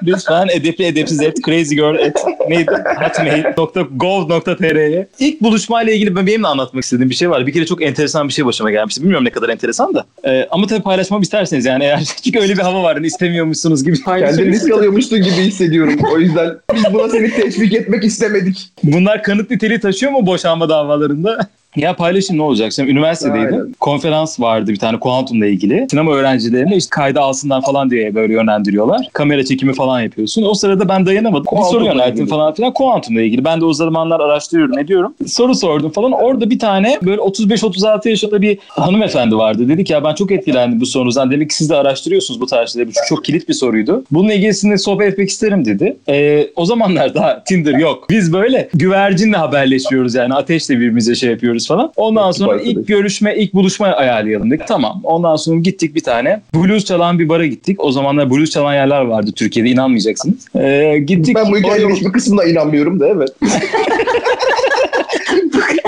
lütfen 0.07 0.49
edepli 0.53 0.85
edepsiz 0.85 1.21
et 1.21 1.37
crazy 1.45 1.75
girl 1.75 1.99
et 1.99 2.17
neydi 2.49 2.71
hotmail.gov.tr'ye 3.05 5.09
İlk 5.19 5.41
buluşmayla 5.43 5.93
ilgili 5.93 6.17
ben- 6.17 6.27
benim 6.27 6.43
de 6.43 6.47
anlatmak 6.49 6.85
istediğim 6.85 7.11
bir 7.11 7.15
şey 7.15 7.31
var. 7.31 7.47
Bir 7.47 7.53
kere 7.53 7.67
çok 7.67 7.83
enteresan 7.83 8.29
bir 8.29 8.33
şey 8.33 8.47
başıma 8.47 8.71
gelmişti. 8.71 9.03
Bilmiyorum 9.03 9.25
ne 9.25 9.31
kadar 9.31 9.49
enteresan 9.49 9.95
da. 9.95 10.05
Ee, 10.25 10.47
ama 10.51 10.67
tabii 10.67 10.83
paylaşmamı 10.83 11.23
isterseniz 11.23 11.65
yani 11.65 11.85
eğer 11.85 12.03
çünkü 12.25 12.41
öyle 12.41 12.53
bir 12.53 12.59
hava 12.63 12.83
var. 12.83 12.95
Hani 12.95 13.07
istemiyormuşsunuz 13.07 13.85
gibi. 13.85 14.03
Kendini 14.05 14.47
risk 14.47 14.73
alıyormuşsun 14.73 15.19
gibi 15.19 15.35
hissediyorum. 15.35 15.99
O 16.15 16.19
yüzden 16.19 16.51
biz 16.75 16.85
buna 16.93 17.09
seni 17.09 17.31
teşvik 17.31 17.75
etmek 17.75 18.05
istemedik. 18.05 18.69
Bunlar 18.85 19.23
kanıt 19.23 19.51
niteliği 19.51 19.81
taşıyor 19.81 20.13
mu 20.13 20.27
boşanma 20.27 20.69
davalarında? 20.69 21.39
Ya 21.77 21.97
paylaşayım 21.97 22.39
ne 22.39 22.45
olacak? 22.47 22.73
Şimdi 22.73 22.91
üniversitedeydim. 22.91 23.55
Aynen. 23.55 23.75
Konferans 23.81 24.41
vardı 24.41 24.71
bir 24.71 24.77
tane 24.79 24.99
kuantumla 25.01 25.47
ilgili. 25.47 25.87
Sinema 25.91 26.13
öğrencilerine 26.15 26.77
işte 26.77 26.89
kayda 26.91 27.21
alsınlar 27.21 27.63
falan 27.63 27.91
diye 27.91 28.15
böyle 28.15 28.33
yönlendiriyorlar. 28.33 29.09
Kamera 29.13 29.45
çekimi 29.45 29.73
falan 29.75 30.01
yapıyorsun. 30.01 30.43
O 30.43 30.55
sırada 30.55 30.89
ben 30.89 31.07
dayanamadım. 31.07 31.45
Bir 31.45 31.51
soru 31.51 31.61
Kuantumla 31.61 31.85
yönelttim 31.93 32.15
ilgili. 32.15 32.29
falan 32.29 32.55
filan 32.55 32.73
kuantumla 32.73 33.21
ilgili. 33.23 33.45
Ben 33.45 33.61
de 33.61 33.65
o 33.65 33.73
zamanlar 33.73 34.21
araştırıyorum 34.21 34.79
ediyorum. 34.79 35.15
Soru 35.27 35.55
sordum 35.55 35.91
falan. 35.91 36.13
Orada 36.13 36.51
bir 36.51 36.59
tane 36.59 36.99
böyle 37.03 37.21
35-36 37.21 38.09
yaşında 38.09 38.43
bir 38.43 38.59
hanımefendi 38.69 39.37
vardı. 39.37 39.69
Dedik 39.69 39.91
ya 39.91 40.05
ben 40.05 40.15
çok 40.15 40.31
etkilendim 40.33 40.81
bu 40.81 40.87
sorunuzdan. 40.87 41.31
Demek 41.31 41.51
ki 41.51 41.57
siz 41.57 41.71
de 41.71 41.77
araştırıyorsunuz 41.77 42.41
bu 42.41 42.47
tarz 42.47 42.73
şeyleri. 42.73 42.89
Bu 42.89 42.93
çok 43.09 43.25
kilit 43.25 43.49
bir 43.49 43.55
soruydu. 43.55 44.05
Bununla 44.11 44.35
ilgili 44.35 44.55
sizinle 44.55 44.79
sohbet 44.79 45.13
etmek 45.13 45.29
isterim 45.29 45.65
dedi. 45.65 45.97
Ee, 46.09 46.47
o 46.57 46.65
zamanlar 46.65 47.15
daha 47.15 47.45
Tinder 47.45 47.75
yok. 47.79 48.07
Biz 48.11 48.33
böyle 48.33 48.69
güvercinle 48.75 49.37
haberleşiyoruz 49.37 50.15
yani. 50.15 50.35
Ateşle 50.35 50.75
birbirimize 50.77 51.15
şey 51.15 51.31
yapıyoruz 51.31 51.62
falan. 51.69 51.93
Ondan 51.97 52.31
sonra 52.31 52.61
ilk 52.61 52.89
görüşme, 52.89 53.37
ilk 53.37 53.55
buluşma 53.55 53.87
ayarlayalım 53.87 54.51
dedik. 54.51 54.67
Tamam. 54.67 55.01
Ondan 55.05 55.37
sonra 55.37 55.59
gittik 55.59 55.95
bir 55.95 56.03
tane. 56.03 56.41
Blues 56.55 56.85
çalan 56.85 57.19
bir 57.19 57.29
bara 57.29 57.47
gittik. 57.47 57.85
O 57.85 57.93
zamanlar 57.93 58.31
blues 58.31 58.51
çalan 58.51 58.75
yerler 58.75 59.01
vardı 59.01 59.31
Türkiye'de 59.37 59.71
inanmayacaksınız. 59.71 60.37
Ee, 60.57 60.99
gittik. 61.07 61.37
Ben 61.37 61.53
bu 61.53 61.59
hikayenin 61.59 61.95
hiçbir 61.95 62.13
kısmına 62.13 62.45
inanmıyorum 62.45 63.01
da 63.01 63.09
evet. 63.09 63.31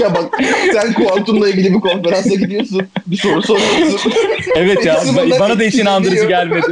ya 0.05 0.15
bak 0.15 0.41
sen 0.73 0.93
kuantumla 0.93 1.49
ilgili 1.49 1.75
bir 1.75 1.81
konferansa 1.81 2.35
gidiyorsun. 2.35 2.83
Bir 3.07 3.17
soru 3.17 3.43
soruyorsun. 3.43 4.13
Evet 4.57 4.87
ya 4.87 5.03
bana 5.41 5.59
da 5.59 5.63
hiç 5.63 5.75
inandırıcı 5.75 6.25
gelmedi. 6.25 6.67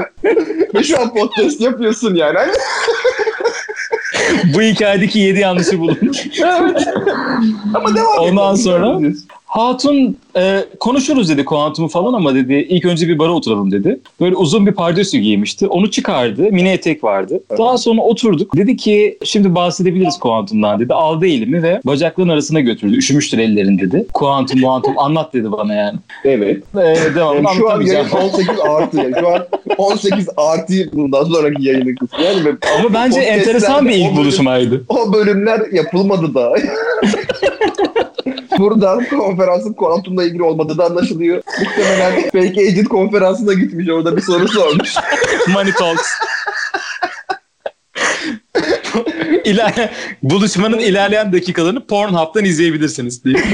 Ve 0.74 0.82
şu 0.82 1.00
an 1.00 1.14
podcast 1.14 1.60
yapıyorsun 1.60 2.14
yani. 2.14 2.38
Bu 4.54 4.62
hikayedeki 4.62 5.18
yedi 5.18 5.40
yanlışı 5.40 5.80
bulun. 5.80 5.98
Ama 7.74 7.94
devam 7.94 8.18
Ondan 8.18 8.54
sonra- 8.54 8.98
Hatun 9.52 10.16
e, 10.36 10.64
konuşuruz 10.80 11.28
dedi 11.28 11.44
kuantumu 11.44 11.88
falan 11.88 12.12
ama 12.12 12.34
dedi 12.34 12.54
ilk 12.54 12.84
önce 12.84 13.08
bir 13.08 13.18
bara 13.18 13.32
oturalım 13.32 13.70
dedi. 13.72 14.00
Böyle 14.20 14.36
uzun 14.36 14.66
bir 14.66 14.72
pardösü 14.72 15.18
giymişti. 15.18 15.66
Onu 15.66 15.90
çıkardı. 15.90 16.42
Mini 16.42 16.68
etek 16.68 17.04
vardı. 17.04 17.40
Daha 17.58 17.78
sonra 17.78 18.00
oturduk. 18.00 18.56
Dedi 18.56 18.76
ki 18.76 19.18
şimdi 19.24 19.54
bahsedebiliriz 19.54 20.18
kuantumdan 20.18 20.80
dedi. 20.80 20.94
Aldı 20.94 21.26
elimi 21.26 21.62
ve 21.62 21.80
bacakların 21.84 22.28
arasına 22.28 22.60
götürdü. 22.60 22.96
Üşümüştür 22.96 23.38
ellerin 23.38 23.78
dedi. 23.78 24.06
Kuantum 24.14 24.60
muantum 24.60 24.98
anlat 24.98 25.34
dedi 25.34 25.52
bana 25.52 25.74
yani. 25.74 25.98
Evet. 26.24 26.62
E, 26.76 27.14
devamını 27.14 27.44
Yani 27.48 27.56
şu 27.56 27.70
an 27.70 27.80
yayın 27.80 27.94
anlatamayacağım. 28.00 28.32
18 28.34 28.60
artı. 28.60 28.96
Yani. 28.96 29.14
Şu 29.20 29.28
an 29.28 29.46
18 29.78 30.28
artı 30.36 30.74
bundan 30.92 31.24
sonraki 31.24 31.64
yayının 31.64 31.94
kısmı. 31.94 32.24
Yani 32.24 32.44
ve 32.44 32.50
Ama 32.78 32.94
bence 32.94 33.20
enteresan 33.20 33.86
bir 33.88 33.92
ilk 33.92 34.06
bölüm- 34.06 34.16
buluşmaydı. 34.16 34.84
o 34.88 35.12
bölümler 35.12 35.60
yapılmadı 35.72 36.34
da. 36.34 36.52
Buradan 38.58 39.04
konferansın 39.04 39.72
kuantumla 39.72 40.24
ilgili 40.24 40.42
olmadığı 40.42 40.78
da 40.78 40.84
anlaşılıyor. 40.84 41.42
Muhtemelen 41.64 42.22
Fake 42.22 42.60
Agent 42.68 42.88
konferansına 42.88 43.52
gitmiş. 43.52 43.88
Orada 43.88 44.16
bir 44.16 44.22
soru 44.22 44.48
sormuş. 44.48 44.94
Money 45.48 45.72
Talks. 45.72 46.08
İler 49.44 49.90
buluşmanın 50.22 50.78
ilerleyen 50.78 51.32
dakikalarını 51.32 51.86
Pornhub'dan 51.86 52.44
izleyebilirsiniz 52.44 53.24
diye. 53.24 53.36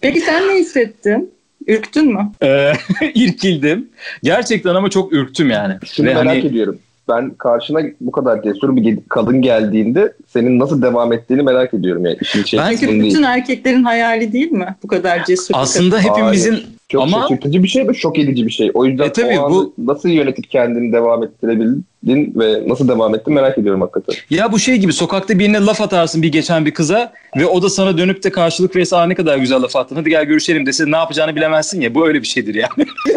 Peki 0.00 0.20
sen 0.20 0.48
ne 0.48 0.54
hissettin? 0.54 1.30
Ürktün 1.66 2.12
mü? 2.14 2.32
Ee, 2.42 2.72
irkildim. 3.14 3.88
Gerçekten 4.22 4.74
ama 4.74 4.90
çok 4.90 5.12
ürktüm 5.12 5.50
yani. 5.50 5.74
Şunu 5.86 6.06
Ve 6.06 6.14
merak 6.14 6.26
hani- 6.26 6.46
ediyorum. 6.46 6.78
Ben 7.08 7.30
karşına 7.30 7.80
bu 8.00 8.10
kadar 8.12 8.42
cesur 8.42 8.76
bir 8.76 8.98
kadın 9.08 9.42
geldiğinde 9.42 10.12
senin 10.28 10.58
nasıl 10.58 10.82
devam 10.82 11.12
ettiğini 11.12 11.42
merak 11.42 11.74
ediyorum. 11.74 12.04
Yani 12.06 12.16
işin 12.20 12.44
şey 12.44 12.60
Ben- 12.60 12.70
kısmını 12.72 12.90
Çünkü 12.90 13.02
değil. 13.02 13.12
bütün 13.14 13.22
erkeklerin 13.22 13.82
hayali 13.84 14.32
değil 14.32 14.50
mi? 14.52 14.76
Bu 14.82 14.88
kadar 14.88 15.24
cesur. 15.24 15.54
aslında 15.58 15.98
hepimizin 16.00 16.58
Çok 16.88 17.02
ama 17.02 17.20
şaşırtıcı 17.22 17.62
bir 17.62 17.68
şey 17.68 17.88
ve 17.88 17.94
şok 17.94 18.18
edici 18.18 18.46
bir 18.46 18.50
şey. 18.50 18.70
O 18.74 18.84
yüzden 18.84 19.04
E 19.04 19.12
tabii 19.12 19.38
o 19.38 19.44
anı 19.44 19.54
bu- 19.54 19.74
nasıl 19.78 20.08
yönetip 20.08 20.50
kendini 20.50 20.92
devam 20.92 21.22
ettirebildin 21.22 22.32
ve 22.36 22.68
nasıl 22.68 22.88
devam 22.88 23.14
ettin 23.14 23.34
merak 23.34 23.58
ediyorum 23.58 23.80
hakikaten. 23.80 24.14
ya 24.30 24.52
bu 24.52 24.58
şey 24.58 24.76
gibi 24.76 24.92
sokakta 24.92 25.38
birine 25.38 25.60
laf 25.60 25.80
atarsın 25.80 26.22
bir 26.22 26.32
geçen 26.32 26.66
bir 26.66 26.70
kıza 26.74 27.12
ve 27.36 27.46
o 27.46 27.62
da 27.62 27.70
sana 27.70 27.98
dönüp 27.98 28.22
de 28.24 28.30
karşılık 28.30 28.76
verirse 28.76 28.96
"Aa, 28.96 29.06
ne 29.06 29.14
kadar 29.14 29.36
güzel 29.38 29.62
laf 29.62 29.76
attın 29.76 29.96
hadi 29.96 30.10
gel 30.10 30.24
görüşelim 30.24 30.66
dese 30.66 30.90
ne 30.90 30.96
yapacağını 30.96 31.36
bilemezsin 31.36 31.80
ya 31.80 31.94
bu 31.94 32.06
öyle 32.06 32.22
bir 32.22 32.26
şeydir 32.26 32.54
yani. 32.54 32.88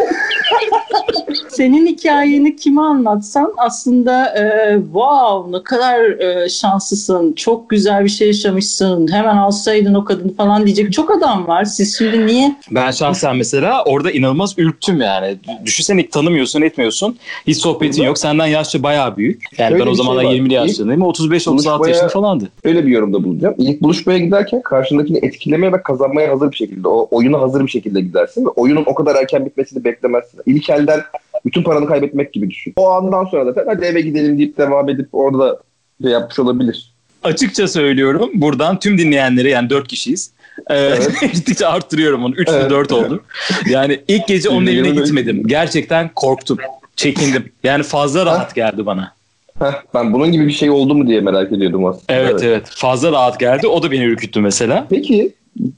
Senin 1.60 1.86
hikayeni 1.86 2.56
kime 2.56 2.80
anlatsan 2.80 3.52
aslında 3.56 4.26
e, 4.38 4.74
wow 4.82 5.58
ne 5.58 5.62
kadar 5.62 6.00
e, 6.20 6.48
şanslısın, 6.48 7.32
çok 7.32 7.70
güzel 7.70 8.04
bir 8.04 8.08
şey 8.08 8.26
yaşamışsın, 8.26 9.12
hemen 9.12 9.36
alsaydın 9.36 9.94
o 9.94 10.04
kadını 10.04 10.34
falan 10.34 10.66
diyecek 10.66 10.92
çok 10.92 11.10
adam 11.10 11.46
var. 11.46 11.64
Siz 11.64 11.98
şimdi 11.98 12.26
niye? 12.26 12.56
Ben 12.70 12.90
şahsen 12.90 13.36
mesela 13.36 13.84
orada 13.84 14.10
inanılmaz 14.10 14.54
ürktüm 14.58 15.00
yani. 15.00 15.36
Düşünsene 15.64 16.00
ilk 16.00 16.12
tanımıyorsun 16.12 16.62
etmiyorsun. 16.62 17.16
Hiç 17.46 17.58
sohbetin 17.58 18.02
yok. 18.02 18.18
Senden 18.18 18.46
yaşça 18.46 18.82
bayağı 18.82 19.16
büyük. 19.16 19.44
Yani 19.58 19.70
Şöyle 19.70 19.84
ben 19.84 19.90
o 19.90 19.94
şey 19.94 20.04
zamanlar. 20.04 20.24
20'li 20.24 20.44
İlk 20.44 20.52
yaşlarındayım. 20.52 21.02
35-36 21.02 21.46
buluşmaya- 21.52 21.88
yaşında 21.88 22.08
falandı. 22.08 22.48
Öyle 22.64 22.86
bir 22.86 22.90
yorumda 22.90 23.24
bulunacağım. 23.24 23.54
İlk 23.58 23.82
buluşmaya 23.82 24.18
giderken 24.18 24.62
karşındakini 24.62 25.18
etkilemeye 25.22 25.72
ve 25.72 25.82
kazanmaya 25.82 26.30
hazır 26.32 26.50
bir 26.52 26.56
şekilde, 26.56 26.88
o 26.88 27.08
oyuna 27.10 27.40
hazır 27.40 27.66
bir 27.66 27.70
şekilde 27.70 28.00
gidersin 28.00 28.44
ve 28.44 28.48
oyunun 28.48 28.84
o 28.86 28.94
kadar 28.94 29.16
erken 29.16 29.46
bitmesini 29.46 29.84
beklemezsin. 29.84 30.40
İlk 30.46 30.70
elden 30.70 31.00
bütün 31.46 31.62
paranı 31.62 31.86
kaybetmek 31.86 32.32
gibi 32.32 32.50
düşün. 32.50 32.72
O 32.76 32.90
andan 32.90 33.24
sonra 33.24 33.44
zaten 33.44 33.64
hadi 33.66 33.84
eve 33.84 34.00
gidelim 34.00 34.38
deyip 34.38 34.58
devam 34.58 34.88
edip 34.88 35.08
orada 35.12 35.58
şey 36.02 36.10
yapmış 36.10 36.38
olabilir. 36.38 36.92
Açıkça 37.22 37.68
söylüyorum 37.68 38.30
buradan 38.34 38.78
tüm 38.78 38.98
dinleyenlere 38.98 39.48
yani 39.48 39.70
4 39.70 39.88
kişiyiz. 39.88 40.30
Ee, 40.70 40.74
Evet. 40.74 41.20
gittikçe 41.34 41.66
arttırıyorum 41.66 42.24
onu. 42.24 42.34
3 42.34 42.48
Evet. 42.52 42.70
4 42.70 42.92
oldu. 42.92 43.22
Yani 43.68 44.00
ilk 44.08 44.28
gece 44.28 44.48
onun 44.48 44.66
evine 44.66 44.90
gitmedim. 44.90 45.42
Gerçekten 45.46 46.10
korktum. 46.14 46.58
Çekindim. 46.96 47.52
Yani 47.64 47.82
fazla 47.82 48.26
rahat 48.26 48.54
geldi 48.54 48.86
bana. 48.86 49.14
Heh, 49.58 49.82
ben 49.94 50.12
bunun 50.12 50.32
gibi 50.32 50.46
bir 50.46 50.52
şey 50.52 50.70
oldu 50.70 50.94
mu 50.94 51.06
diye 51.06 51.20
merak 51.20 51.52
ediyordum 51.52 51.84
aslında. 51.84 52.04
Evet 52.08 52.42
evet. 52.42 52.66
Fazla 52.70 53.12
rahat 53.12 53.40
geldi. 53.40 53.66
O 53.66 53.82
da 53.82 53.90
beni 53.90 54.04
ürküttü 54.04 54.40
mesela. 54.40 54.86
Peki 54.90 55.32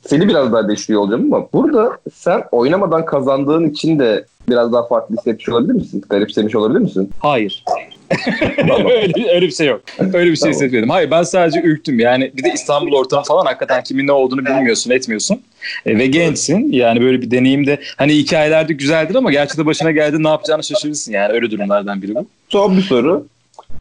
seni 0.06 0.28
biraz 0.28 0.52
daha 0.52 0.68
değiştiriyor 0.68 1.00
olacağım 1.00 1.34
ama 1.34 1.48
burada 1.52 1.98
sen 2.14 2.42
oynamadan 2.52 3.04
kazandığın 3.04 3.70
için 3.70 3.98
de 3.98 4.24
biraz 4.48 4.72
daha 4.72 4.86
farklı 4.86 5.16
hissetmiş 5.16 5.48
olabilir 5.48 5.72
misin? 5.72 6.04
Garipsemiş 6.08 6.54
olabilir 6.54 6.78
misin? 6.78 7.10
Hayır. 7.18 7.64
öyle, 8.58 9.30
öyle 9.34 9.46
bir 9.46 9.50
şey 9.50 9.66
yok. 9.66 9.80
Öyle 9.98 10.30
bir 10.30 10.36
şey 10.36 10.40
Tamam. 10.40 10.52
hissetmedim. 10.52 10.90
Hayır 10.90 11.10
ben 11.10 11.22
sadece 11.22 11.62
ürktüm. 11.62 12.00
Yani 12.00 12.32
bir 12.36 12.44
de 12.44 12.52
İstanbul 12.54 12.92
ortamı 12.92 13.22
falan 13.22 13.46
hakikaten 13.46 13.82
kimin 13.82 14.06
ne 14.06 14.12
olduğunu 14.12 14.46
bilmiyorsun, 14.46 14.90
etmiyorsun. 14.90 15.40
E, 15.86 15.98
ve 15.98 16.06
gençsin. 16.06 16.72
Yani 16.72 17.00
böyle 17.00 17.22
bir 17.22 17.30
deneyim 17.30 17.66
de 17.66 17.80
hani 17.96 18.12
hikayelerde 18.12 18.72
güzeldir 18.72 19.14
ama 19.14 19.30
gerçekten 19.32 19.66
başına 19.66 19.90
geldi 19.90 20.22
ne 20.22 20.28
yapacağını 20.28 20.64
şaşırırsın. 20.64 21.12
Yani 21.12 21.32
öyle 21.32 21.50
durumlardan 21.50 22.02
biri 22.02 22.14
bu. 22.14 22.26
Son 22.48 22.76
bir 22.76 22.82
soru. 22.82 23.26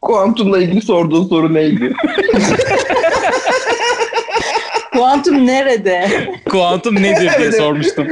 Kuantumla 0.02 0.58
ilgili 0.58 0.82
sorduğun 0.82 1.28
soru 1.28 1.54
neydi? 1.54 1.92
Kuantum 5.12 5.46
nerede? 5.46 6.08
Kuantum 6.50 6.94
nedir 6.94 7.30
diye 7.38 7.52
sormuştum. 7.52 8.06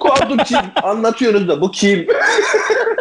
Kuantum 0.00 0.38
kim? 0.38 0.58
Anlatıyorsunuz 0.82 1.48
da 1.48 1.60
bu 1.60 1.70
kim? 1.70 2.06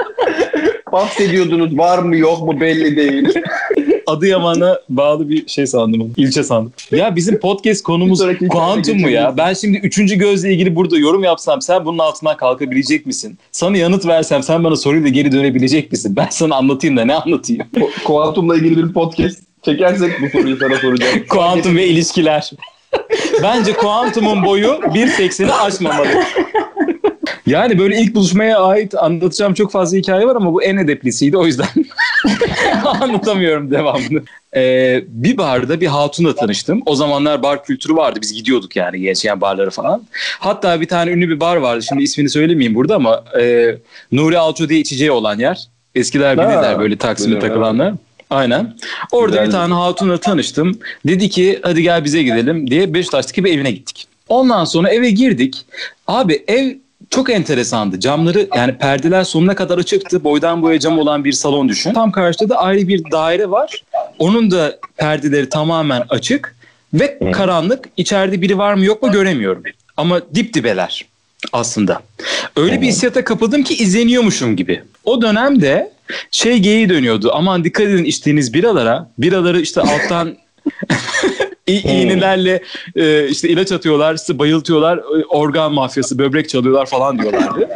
Bahsediyordunuz 0.92 1.78
var 1.78 2.00
mı 2.00 2.18
yok 2.18 2.42
mu 2.42 2.62
belli 2.62 2.98
değil. 2.98 3.30
Adıyaman'a 4.08 4.80
bağlı 4.90 5.30
bir 5.30 5.48
şey 5.48 5.68
sandım. 5.68 6.14
İlçe 6.18 6.44
sandım. 6.44 6.74
Ya 6.92 7.16
bizim 7.16 7.40
podcast 7.40 7.84
konumuz 7.84 8.22
kuantum 8.50 9.00
mu 9.02 9.10
ya? 9.10 9.38
Ben 9.38 9.54
şimdi 9.54 9.78
üçüncü 9.78 10.16
gözle 10.16 10.54
ilgili 10.54 10.76
burada 10.76 10.98
yorum 10.98 11.24
yapsam 11.24 11.62
sen 11.62 11.86
bunun 11.86 11.98
altından 11.98 12.38
kalkabilecek 12.38 13.06
misin? 13.06 13.38
Sana 13.52 13.78
yanıt 13.78 14.06
versem 14.06 14.44
sen 14.44 14.64
bana 14.64 14.76
soruyla 14.76 15.10
geri 15.10 15.32
dönebilecek 15.32 15.92
misin? 15.92 16.16
Ben 16.16 16.28
sana 16.32 16.56
anlatayım 16.56 16.98
da 16.98 17.06
ne 17.06 17.16
anlatayım? 17.16 17.64
Ku- 17.76 18.04
Kuantumla 18.04 18.56
ilgili 18.56 18.78
bir 18.88 18.94
podcast 18.94 19.40
çekersek 19.66 20.12
bu 20.22 20.30
soruyu 20.38 20.58
sana 20.58 20.76
soracağım. 20.76 21.20
Kuantum 21.30 21.78
ve 21.78 21.88
ilişkiler. 21.88 22.52
Bence 23.44 23.74
kuantumun 23.74 24.46
boyu 24.46 24.68
1.80'i 24.68 25.52
aşmamalı. 25.52 26.08
Yani 27.48 27.80
böyle 27.80 27.98
ilk 28.02 28.16
buluşmaya 28.16 28.60
ait 28.60 28.96
anlatacağım 28.96 29.54
çok 29.54 29.72
fazla 29.72 29.98
hikaye 29.98 30.28
var 30.28 30.36
ama 30.36 30.54
bu 30.54 30.64
en 30.64 30.78
edeplisiydi 30.78 31.38
o 31.38 31.46
yüzden 31.46 31.68
anlatamıyorum 33.02 33.72
devamını. 33.72 34.22
Ee, 34.56 35.04
bir 35.08 35.38
barda 35.38 35.82
bir 35.82 35.88
hatunla 35.88 36.36
tanıştım. 36.36 36.82
O 36.86 36.96
zamanlar 36.96 37.44
bar 37.44 37.64
kültürü 37.64 37.96
vardı. 37.96 38.20
Biz 38.22 38.34
gidiyorduk 38.34 38.76
yani 38.76 39.02
gençken 39.02 39.42
barlara 39.42 39.70
falan. 39.70 40.04
Hatta 40.40 40.82
bir 40.82 40.88
tane 40.88 41.12
ünlü 41.12 41.30
bir 41.30 41.40
bar 41.40 41.56
vardı. 41.56 41.84
Şimdi 41.84 42.04
ismini 42.04 42.30
söylemeyeyim 42.30 42.76
burada 42.76 42.96
ama 42.96 43.24
e, 43.40 43.76
Nuri 44.12 44.38
Alço 44.38 44.70
diye 44.70 44.80
içeceği 44.80 45.12
olan 45.12 45.40
yer. 45.40 45.68
Eskiler 45.96 46.38
bilirler 46.38 46.80
böyle 46.80 46.98
Taksim'de 46.98 47.40
takılanlar. 47.40 47.94
Aynen. 48.30 48.74
Orada 49.12 49.30
Güzeldi. 49.30 49.48
bir 49.48 49.52
tane 49.52 49.74
hatunla 49.74 50.18
tanıştım. 50.18 50.80
Dedi 51.08 51.30
ki 51.30 51.60
hadi 51.64 51.82
gel 51.82 52.04
bize 52.04 52.24
gidelim 52.24 52.72
diye 52.72 52.94
Beşiktaş'taki 52.94 53.44
bir 53.44 53.54
evine 53.54 53.72
gittik. 53.72 54.08
Ondan 54.30 54.66
sonra 54.66 54.90
eve 54.90 55.10
girdik. 55.10 55.66
Abi 56.08 56.44
ev 56.48 56.74
çok 57.10 57.30
enteresandı. 57.30 58.00
Camları 58.00 58.48
yani 58.56 58.78
perdeler 58.78 59.24
sonuna 59.24 59.56
kadar 59.56 59.78
açıktı. 59.78 60.24
Boydan 60.24 60.62
boya 60.62 60.80
cam 60.80 61.00
olan 61.00 61.24
bir 61.24 61.32
salon 61.32 61.70
düşün. 61.70 61.94
Tam 61.94 62.12
karşıda 62.12 62.50
da 62.50 62.56
ayrı 62.58 62.88
bir 62.88 63.12
daire 63.12 63.52
var. 63.52 63.84
Onun 64.20 64.52
da 64.52 64.80
perdeleri 64.98 65.50
tamamen 65.50 66.04
açık 66.10 66.56
ve 66.94 67.20
karanlık. 67.32 67.86
İçeride 67.98 68.42
biri 68.42 68.58
var 68.58 68.74
mı 68.74 68.86
yok 68.86 69.04
mu 69.04 69.12
göremiyorum. 69.12 69.64
Ama 69.98 70.22
dip 70.36 70.54
dibeler 70.54 71.06
aslında. 71.54 72.02
Öyle 72.56 72.82
bir 72.82 72.88
hissiyata 72.88 73.24
kapıldım 73.24 73.64
ki 73.64 73.76
izleniyormuşum 73.76 74.56
gibi. 74.56 74.84
O 75.06 75.22
dönemde 75.22 75.92
şey 76.32 76.60
geyiği 76.60 76.90
dönüyordu. 76.90 77.32
Aman 77.34 77.64
dikkat 77.64 77.88
edin 77.88 78.04
içtiğiniz 78.04 78.54
biralara. 78.54 79.12
Biraları 79.18 79.62
işte 79.62 79.82
alttan 79.82 80.38
iğnelerle 81.68 82.64
e, 82.96 83.28
işte 83.28 83.50
ilaç 83.50 83.72
atıyorlar, 83.72 84.18
bayıltıyorlar, 84.30 85.00
organ 85.30 85.74
mafyası, 85.74 86.20
böbrek 86.20 86.50
çalıyorlar 86.50 86.86
falan 86.86 87.20
diyorlardı. 87.20 87.70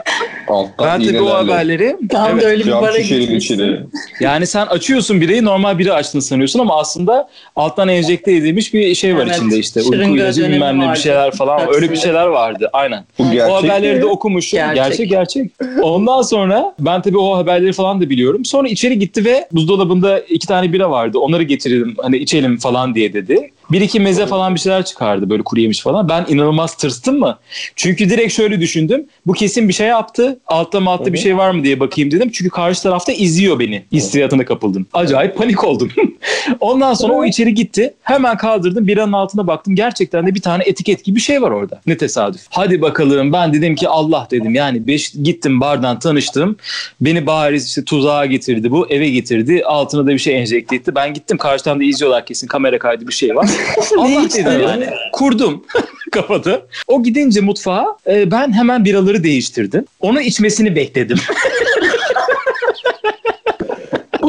Alttan 0.52 1.02
Ben 1.02 1.08
tabii 1.08 1.22
o 1.22 1.30
haberleri 1.30 1.96
Tam 2.10 2.32
Evet, 2.32 2.44
da 2.44 2.48
öyle 2.48 2.66
bir 2.66 2.72
bara 2.72 3.00
gitmişsin. 3.00 3.90
yani 4.20 4.48
sen 4.48 4.66
açıyorsun 4.66 5.22
bireyi 5.22 5.46
normal 5.46 5.80
biri 5.80 5.94
açtın 5.94 6.20
sanıyorsun 6.20 6.60
ama 6.60 6.80
aslında 6.80 7.30
alttan 7.56 7.88
enjekte 7.88 8.32
edilmiş 8.32 8.74
bir 8.74 8.96
şey 8.96 9.16
var 9.16 9.22
Evet, 9.22 9.36
içinde 9.36 9.58
işte. 9.58 9.82
Uyku 9.82 10.18
ilacı 10.18 10.50
bilmem 10.50 10.80
ne 10.80 10.92
bir 10.94 11.00
şeyler 11.00 11.32
falan 11.32 11.74
öyle 11.74 11.92
bir 11.92 11.98
şeyler 11.98 12.28
vardı 12.28 12.70
aynen. 12.74 13.04
Bu 13.20 13.24
o 13.24 13.32
gerçek 13.32 13.56
haberleri 13.56 13.96
mi? 13.96 14.02
de 14.02 14.06
okumuşum. 14.06 14.58
Gerçek. 14.58 15.10
Gerçek. 15.10 15.10
gerçek 15.10 15.52
Ondan 15.82 16.22
sonra 16.22 16.74
ben 16.80 17.02
tabii 17.02 17.18
o 17.18 17.38
haberleri 17.38 17.74
falan 17.74 18.02
da 18.02 18.10
biliyorum. 18.10 18.46
Sonra 18.46 18.68
içeri 18.68 19.00
gitti 19.00 19.26
ve 19.26 19.48
buzdolabında 19.52 20.20
iki 20.20 20.48
tane 20.48 20.74
bira 20.74 20.92
vardı. 20.92 21.20
Onları 21.20 21.44
getirelim 21.44 21.96
hani 22.02 22.18
içelim 22.18 22.58
falan 22.58 22.96
diye 22.96 23.14
dedi. 23.14 23.52
Bir 23.72 23.82
iki 23.82 24.00
meze 24.00 24.26
falan 24.26 24.56
bir 24.56 24.60
şeyler 24.60 24.86
çıkardı 24.86 25.30
böyle 25.30 25.44
kuru 25.44 25.60
yemiş 25.60 25.82
falan. 25.82 26.10
Ben 26.10 26.26
inanılmaz 26.30 26.76
tırstım 26.76 27.20
mı? 27.20 27.38
Çünkü 27.76 28.10
direkt 28.10 28.34
şöyle 28.34 28.62
düşündüm. 28.62 29.06
Bu 29.26 29.34
kesin 29.34 29.68
bir 29.68 29.74
şey 29.74 29.88
yaptı. 29.88 30.40
Altta 30.48 30.80
maltta 30.80 31.14
bir 31.14 31.18
şey 31.18 31.38
var 31.38 31.52
mı 31.52 31.64
diye 31.64 31.80
bakayım 31.80 32.12
dedim. 32.12 32.30
Çünkü 32.34 32.50
karşı 32.50 32.84
tarafta 32.84 33.12
izliyor 33.12 33.60
beni. 33.60 33.86
Hissiyatına 33.92 34.46
kapıldım. 34.46 34.86
Acayip 34.94 35.38
panik 35.38 35.64
oldum. 35.64 35.92
Ondan 36.60 36.94
sonra 36.94 37.14
o 37.14 37.26
içeri 37.26 37.54
gitti. 37.54 37.94
Hemen 38.02 38.38
kaldırdım. 38.38 38.88
Biranın 38.88 39.12
altına 39.14 39.48
baktım. 39.48 39.76
Gerçekten 39.76 40.28
de 40.28 40.36
bir 40.36 40.42
tane 40.42 40.64
etiket 40.64 41.04
gibi 41.04 41.16
bir 41.16 41.22
şey 41.22 41.42
var 41.42 41.52
orada. 41.52 41.82
Ne 41.88 41.98
tesadüf. 41.98 42.42
Hadi 42.50 42.82
bakalım. 42.82 43.34
Ben 43.34 43.54
dedim 43.54 43.76
ki 43.76 43.88
Allah 43.88 44.28
dedim. 44.32 44.56
Yani 44.56 44.88
beş, 44.88 45.12
gittim 45.24 45.62
bardan 45.62 46.00
tanıştım. 46.00 46.56
Beni 47.02 47.26
bariz 47.26 47.68
işte 47.68 47.86
tuzağa 47.86 48.26
getirdi 48.26 48.72
bu. 48.72 48.88
Eve 48.90 49.10
getirdi. 49.10 49.64
Altına 49.66 50.06
da 50.06 50.08
bir 50.08 50.20
şey 50.20 50.40
enjekte 50.42 50.76
etti. 50.76 50.96
Ben 50.96 51.14
gittim. 51.14 51.38
Karşıdan 51.38 51.80
da 51.80 51.84
izliyorlar 51.84 52.26
kesin. 52.26 52.48
Kamera 52.48 52.80
kaydı 52.80 53.08
bir 53.08 53.14
şey 53.14 53.36
var. 53.36 53.50
Allah 53.98 54.30
dedim 54.36 54.62
yani. 54.62 54.86
Kurdum 55.14 55.64
kafada. 56.22 56.62
O 56.88 57.04
gidince 57.04 57.42
mutfağa 57.42 57.86
e, 58.08 58.32
ben 58.32 58.54
hemen 58.54 58.86
biraları 58.86 59.24
değiştirdim. 59.24 59.86
Onu 60.00 60.22
içmesini 60.22 60.76
bekledim. 60.76 61.18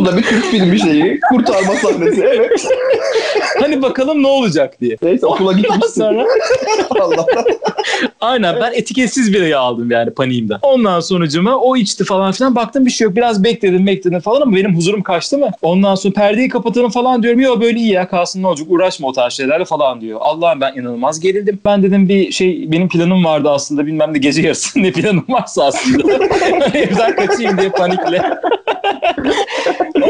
Bu 0.03 0.07
da 0.07 0.17
bir 0.17 0.23
Türk 0.23 0.45
filmi 0.45 0.81
şeyi. 0.81 1.21
Kurtarma 1.31 1.75
sahnesi. 1.75 2.23
Evet. 2.23 2.69
hani 3.61 3.83
bakalım 3.83 4.23
ne 4.23 4.27
olacak 4.27 4.81
diye. 4.81 4.97
Neyse 5.03 5.27
okula 5.27 5.53
gitmişsin. 5.53 6.01
sonra 6.01 6.27
Allah'tan. 7.01 7.45
aynen 8.21 8.57
ben 8.61 8.73
etiketsiz 8.73 9.33
birayı 9.33 9.59
aldım 9.59 9.91
yani 9.91 10.11
paniğimden. 10.11 10.59
Ondan 10.63 11.01
sonucuma 11.01 11.57
o 11.57 11.77
içti 11.77 12.05
falan 12.05 12.33
filan. 12.33 12.55
Baktım 12.57 12.87
bir 12.87 12.91
şey 12.91 13.05
yok. 13.05 13.17
Biraz 13.17 13.45
bekledim 13.45 13.87
bekledim 13.87 14.21
falan 14.21 14.41
ama 14.41 14.57
benim 14.57 14.77
huzurum 14.77 15.03
kaçtı 15.03 15.39
mı? 15.39 15.51
Ondan 15.63 15.95
sonra 15.95 16.15
perdeyi 16.15 16.49
kapatalım 16.49 16.91
falan 16.91 17.23
diyorum. 17.23 17.41
Yok 17.41 17.61
böyle 17.61 17.79
iyi 17.79 17.93
ya 17.93 18.09
kalsın 18.09 18.43
ne 18.43 18.47
olacak 18.47 18.67
uğraşma 18.71 19.09
o 19.09 19.13
tarz 19.13 19.33
şeylerle 19.33 19.65
falan 19.65 20.01
diyor. 20.01 20.19
Allah'ım 20.23 20.61
ben 20.61 20.75
inanılmaz 20.75 21.21
gerildim. 21.21 21.59
Ben 21.65 21.83
dedim 21.83 22.09
bir 22.09 22.33
şey 22.33 22.73
benim 22.73 22.89
planım 22.89 23.25
vardı 23.25 23.51
aslında 23.51 23.87
bilmem 23.87 24.15
ne 24.15 24.19
gece 24.19 24.43
yarısı 24.43 24.83
ne 24.83 24.93
planım 24.93 25.25
varsa 25.29 25.65
aslında. 25.65 26.25
Evden 26.75 27.17
kaçayım 27.17 27.59
diye 27.59 27.71
panikle. 27.71 28.23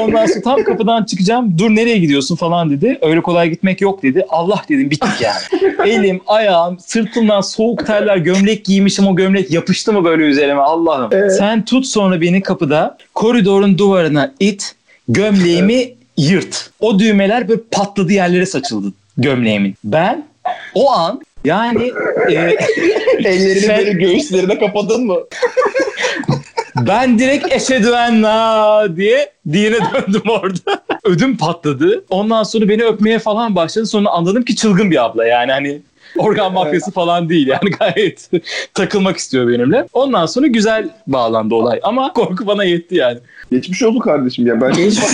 Ondan 0.03 0.27
sonra 0.27 0.41
tam 0.43 0.65
kapıdan 0.65 1.05
çıkacağım. 1.05 1.59
Dur 1.59 1.71
nereye 1.71 1.99
gidiyorsun 1.99 2.37
falan 2.37 2.71
dedi. 2.71 2.99
Öyle 3.03 3.23
kolay 3.23 3.51
gitmek 3.51 3.81
yok 3.81 4.03
dedi. 4.03 4.27
Allah 4.29 4.63
dedim 4.69 4.91
bittik 4.91 5.21
yani. 5.21 5.63
Elim, 5.91 6.21
ayağım, 6.27 6.79
sırtımdan 6.79 7.41
soğuk 7.41 7.87
terler, 7.87 8.17
gömlek 8.17 8.65
giymişim. 8.65 9.07
O 9.07 9.17
gömlek 9.17 9.51
yapıştı 9.51 9.93
mı 9.93 10.05
böyle 10.05 10.23
üzerime 10.23 10.61
Allah'ım. 10.61 11.31
Sen 11.31 11.65
tut 11.65 11.87
sonra 11.87 12.21
beni 12.21 12.43
kapıda 12.43 12.99
koridorun 13.15 13.79
duvarına 13.79 14.33
it. 14.41 14.75
Gömleğimi 15.09 15.95
yırt. 16.17 16.71
O 16.81 16.99
düğmeler 16.99 17.49
böyle 17.49 17.61
patladı 17.71 18.13
yerlere 18.13 18.47
saçıldı 18.47 18.93
gömleğimin. 19.19 19.75
Ben 19.85 20.27
o 20.75 20.91
an 20.93 21.21
yani 21.45 21.93
e, 22.29 22.33
Ellerini 23.19 23.61
Sen- 23.61 23.79
böyle 23.79 23.93
göğüslerine 23.93 24.59
kapadın 24.59 25.07
mı? 25.07 25.17
Ben 26.77 27.19
direkt 27.19 27.53
eşedü 27.53 27.89
en 27.89 28.23
la 28.23 28.97
diye 28.97 29.33
dine 29.53 29.77
döndüm 29.95 30.23
orada. 30.29 30.83
Ödüm 31.05 31.37
patladı. 31.37 32.05
Ondan 32.11 32.43
sonra 32.43 32.69
beni 32.69 32.85
öpmeye 32.85 33.19
falan 33.19 33.57
başladı. 33.57 33.87
Sonra 33.87 34.09
anladım 34.09 34.43
ki 34.43 34.57
çılgın 34.57 34.91
bir 34.91 35.05
abla 35.05 35.27
yani 35.27 35.53
hani 35.53 35.81
organ 36.19 36.53
mafyası 36.53 36.91
falan 36.91 37.29
değil 37.29 37.47
yani 37.47 37.71
gayet 37.79 38.31
takılmak 38.75 39.17
istiyor 39.17 39.49
benimle. 39.49 39.87
Ondan 39.93 40.27
sonra 40.27 40.47
güzel 40.47 40.89
bağlandı 41.07 41.55
olay 41.55 41.81
ama 41.83 42.13
korku 42.13 42.47
bana 42.47 42.65
yetti 42.65 42.95
yani. 42.95 43.19
Geçmiş 43.51 43.83
oldu 43.83 43.99
kardeşim 43.99 44.47
ya. 44.47 44.61
Ben 44.61 44.73
Geçmiş 44.73 45.07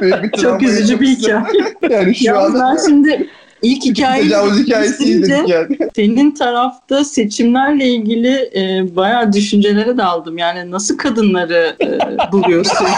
Büyük 0.00 0.22
bir 0.32 0.40
Çok 0.40 0.62
üzücü 0.62 1.00
bir 1.00 1.06
hikaye. 1.06 1.44
Yani 1.90 2.14
şu 2.14 2.24
Ya 2.24 2.38
an 2.38 2.54
ben 2.54 2.78
şimdi 2.86 3.28
ilk 3.62 3.84
hikayeyi 3.84 4.28
tecavüz 4.28 4.58
hikayesi 4.58 5.04
izleyince 5.04 5.36
dedik 5.36 5.48
yani. 5.48 5.90
Senin 5.96 6.30
tarafta 6.30 7.04
seçimlerle 7.04 7.86
ilgili 7.86 8.50
e, 8.54 8.96
bayağı 8.96 9.32
düşüncelere 9.32 9.96
daldım. 9.96 10.38
Yani 10.38 10.70
nasıl 10.70 10.98
kadınları 10.98 11.76
e, 11.80 12.32
buluyorsun? 12.32 12.86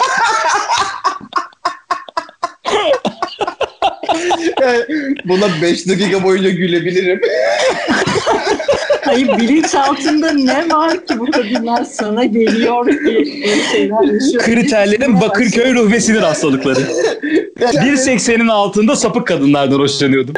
Yani 4.60 4.84
buna 5.24 5.46
5 5.62 5.88
dakika 5.88 6.22
boyunca 6.22 6.50
gülebilirim. 6.50 7.20
Hayır 9.04 9.38
bilinçaltında 9.38 10.32
ne 10.32 10.68
var 10.68 11.06
ki 11.06 11.18
bu 11.18 11.30
kadınlar 11.30 11.84
sana 11.84 12.24
geliyor 12.24 12.86
ki 12.86 13.44
şeyler 13.72 14.12
yaşıyor. 14.12 14.42
Kriterlerin 14.42 15.20
Bakırköy 15.20 15.74
ruh 15.74 15.92
ve 15.92 16.00
sinir 16.00 16.20
hastalıkları. 16.20 16.80
1.80'in 17.72 18.48
altında 18.48 18.96
sapık 18.96 19.26
kadınlardan 19.26 19.78
hoşlanıyordum. 19.78 20.34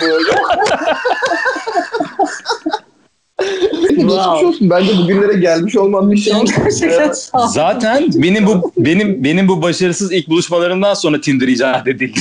Geçmiş 3.89 4.12
olsun. 4.45 4.71
Bence 4.71 4.99
bugünlere 4.99 5.41
gelmiş 5.41 5.77
olman 5.77 6.12
bir 6.12 6.17
şey. 6.17 6.33
Gerçekten 6.33 7.12
sağ 7.12 7.45
ol. 7.45 7.47
Zaten 7.49 8.09
benim 8.15 8.47
bu 8.47 8.73
benim 8.77 9.25
benim 9.25 9.49
bu 9.49 9.62
başarısız 9.62 10.12
ilk 10.12 10.29
buluşmalarımdan 10.29 10.95
sonra 10.95 11.21
Tinder 11.21 11.49
icat 11.49 11.89
edildi. 11.89 12.21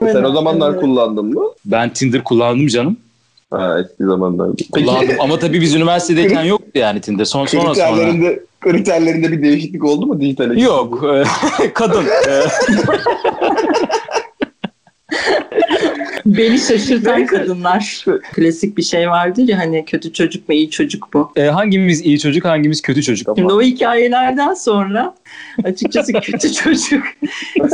Sen 0.00 0.24
o 0.24 0.32
zamanlar 0.32 0.80
kullandın 0.80 1.26
mı? 1.26 1.44
Ben 1.64 1.92
Tinder 1.92 2.24
kullandım 2.24 2.66
canım. 2.66 2.96
Ha 3.50 3.78
eski 3.80 4.04
zamanlarda. 4.04 4.52
Kullandım 4.72 5.16
ama 5.20 5.38
tabii 5.38 5.60
biz 5.60 5.74
üniversitedeyken 5.74 6.42
yoktu 6.42 6.70
yani 6.74 7.00
Tinder. 7.00 7.24
Son 7.24 7.46
sonra 7.46 7.74
sonra. 7.74 7.74
kriterlerinde, 7.74 8.40
kriterlerinde 8.60 9.32
bir 9.32 9.42
değişiklik 9.42 9.84
oldu 9.84 10.06
mu 10.06 10.20
dijitale? 10.20 10.60
Yok. 10.60 11.04
Kadın. 11.74 12.04
Beni 16.26 16.58
şaşırtan 16.58 17.26
kadınlar. 17.26 18.04
Klasik 18.34 18.76
bir 18.76 18.82
şey 18.82 19.10
vardır 19.10 19.48
ya 19.48 19.58
hani 19.58 19.84
kötü 19.84 20.12
çocuk 20.12 20.48
mu 20.48 20.54
iyi 20.54 20.70
çocuk 20.70 21.14
mu? 21.14 21.32
e, 21.36 21.42
hangimiz 21.42 22.00
iyi 22.00 22.18
çocuk 22.18 22.44
hangimiz 22.44 22.82
kötü 22.82 23.02
çocuk. 23.02 23.28
Şimdi 23.38 23.52
o 23.52 23.62
hikayelerden 23.62 24.54
sonra 24.54 25.14
açıkçası 25.64 26.12
kötü 26.22 26.52
çocuk 26.52 27.02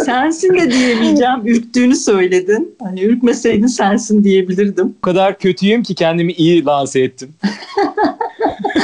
sensin 0.04 0.54
de 0.54 0.70
diyemeyeceğim. 0.70 1.46
Ürktüğünü 1.46 1.96
söyledin. 1.96 2.74
Hani 2.82 3.02
ürkmeseydin 3.02 3.66
sensin 3.66 4.24
diyebilirdim. 4.24 4.94
O 4.98 5.00
kadar 5.00 5.38
kötüyüm 5.38 5.82
ki 5.82 5.94
kendimi 5.94 6.32
iyi 6.32 6.64
lanse 6.64 7.00
ettim. 7.00 7.28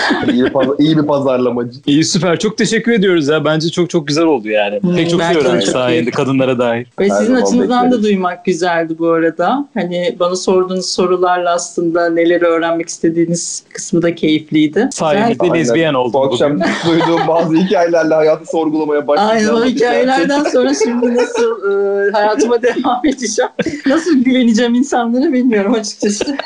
iyi, 0.32 0.44
bir 0.44 0.50
paz- 0.50 0.78
iyi 0.80 0.96
bir 0.98 1.02
pazarlamacı. 1.02 1.78
İyi 1.86 2.04
süper. 2.04 2.38
Çok 2.38 2.58
teşekkür 2.58 2.92
ediyoruz 2.92 3.28
ya. 3.28 3.44
Bence 3.44 3.68
çok 3.70 3.90
çok 3.90 4.08
güzel 4.08 4.24
oldu 4.24 4.48
yani. 4.48 4.80
Hmm, 4.82 4.96
Pek 4.96 5.10
çok 5.10 5.22
şey 5.22 5.36
öğrendik 5.36 5.68
sayende 5.68 6.10
kadınlara 6.10 6.58
dair. 6.58 6.86
Ve 7.00 7.04
Her 7.04 7.10
sizin 7.10 7.34
açınızdan 7.34 7.80
da 7.82 7.84
bekleriz. 7.86 8.04
duymak 8.04 8.44
güzeldi 8.44 8.94
bu 8.98 9.08
arada. 9.08 9.68
Hani 9.74 10.16
bana 10.20 10.36
sorduğunuz 10.36 10.88
sorularla 10.88 11.54
aslında 11.54 12.10
neleri 12.10 12.44
öğrenmek 12.44 12.88
istediğiniz 12.88 13.62
kısmı 13.72 14.02
da 14.02 14.14
keyifliydi. 14.14 14.88
Sayenizde 14.92 15.42
Aynen. 15.44 15.54
lezbiyen 15.54 15.94
Bu 15.94 15.98
oldum. 15.98 16.22
akşam 16.22 16.60
duyduğum 16.88 17.28
bazı 17.28 17.54
hikayelerle 17.56 18.14
hayatı 18.14 18.46
sorgulamaya 18.50 19.06
başlayacağım. 19.08 19.56
Aynen 19.56 19.62
o 19.62 19.74
hikayelerden 19.74 20.44
sonra 20.44 20.72
şimdi 20.84 21.16
nasıl 21.16 21.70
e, 21.70 22.10
hayatıma 22.12 22.62
devam 22.62 23.06
edeceğim. 23.06 23.50
Nasıl 23.86 24.24
güveneceğim 24.24 24.74
insanlara 24.74 25.32
bilmiyorum 25.32 25.74
açıkçası. 25.74 26.36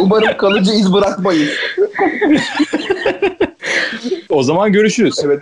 Umarım 0.00 0.36
kalıcı 0.36 0.72
iz 0.72 0.92
bırakmayız. 0.92 1.50
O 4.28 4.42
zaman 4.42 4.72
görüşürüz. 4.72 5.20
Evet. 5.24 5.40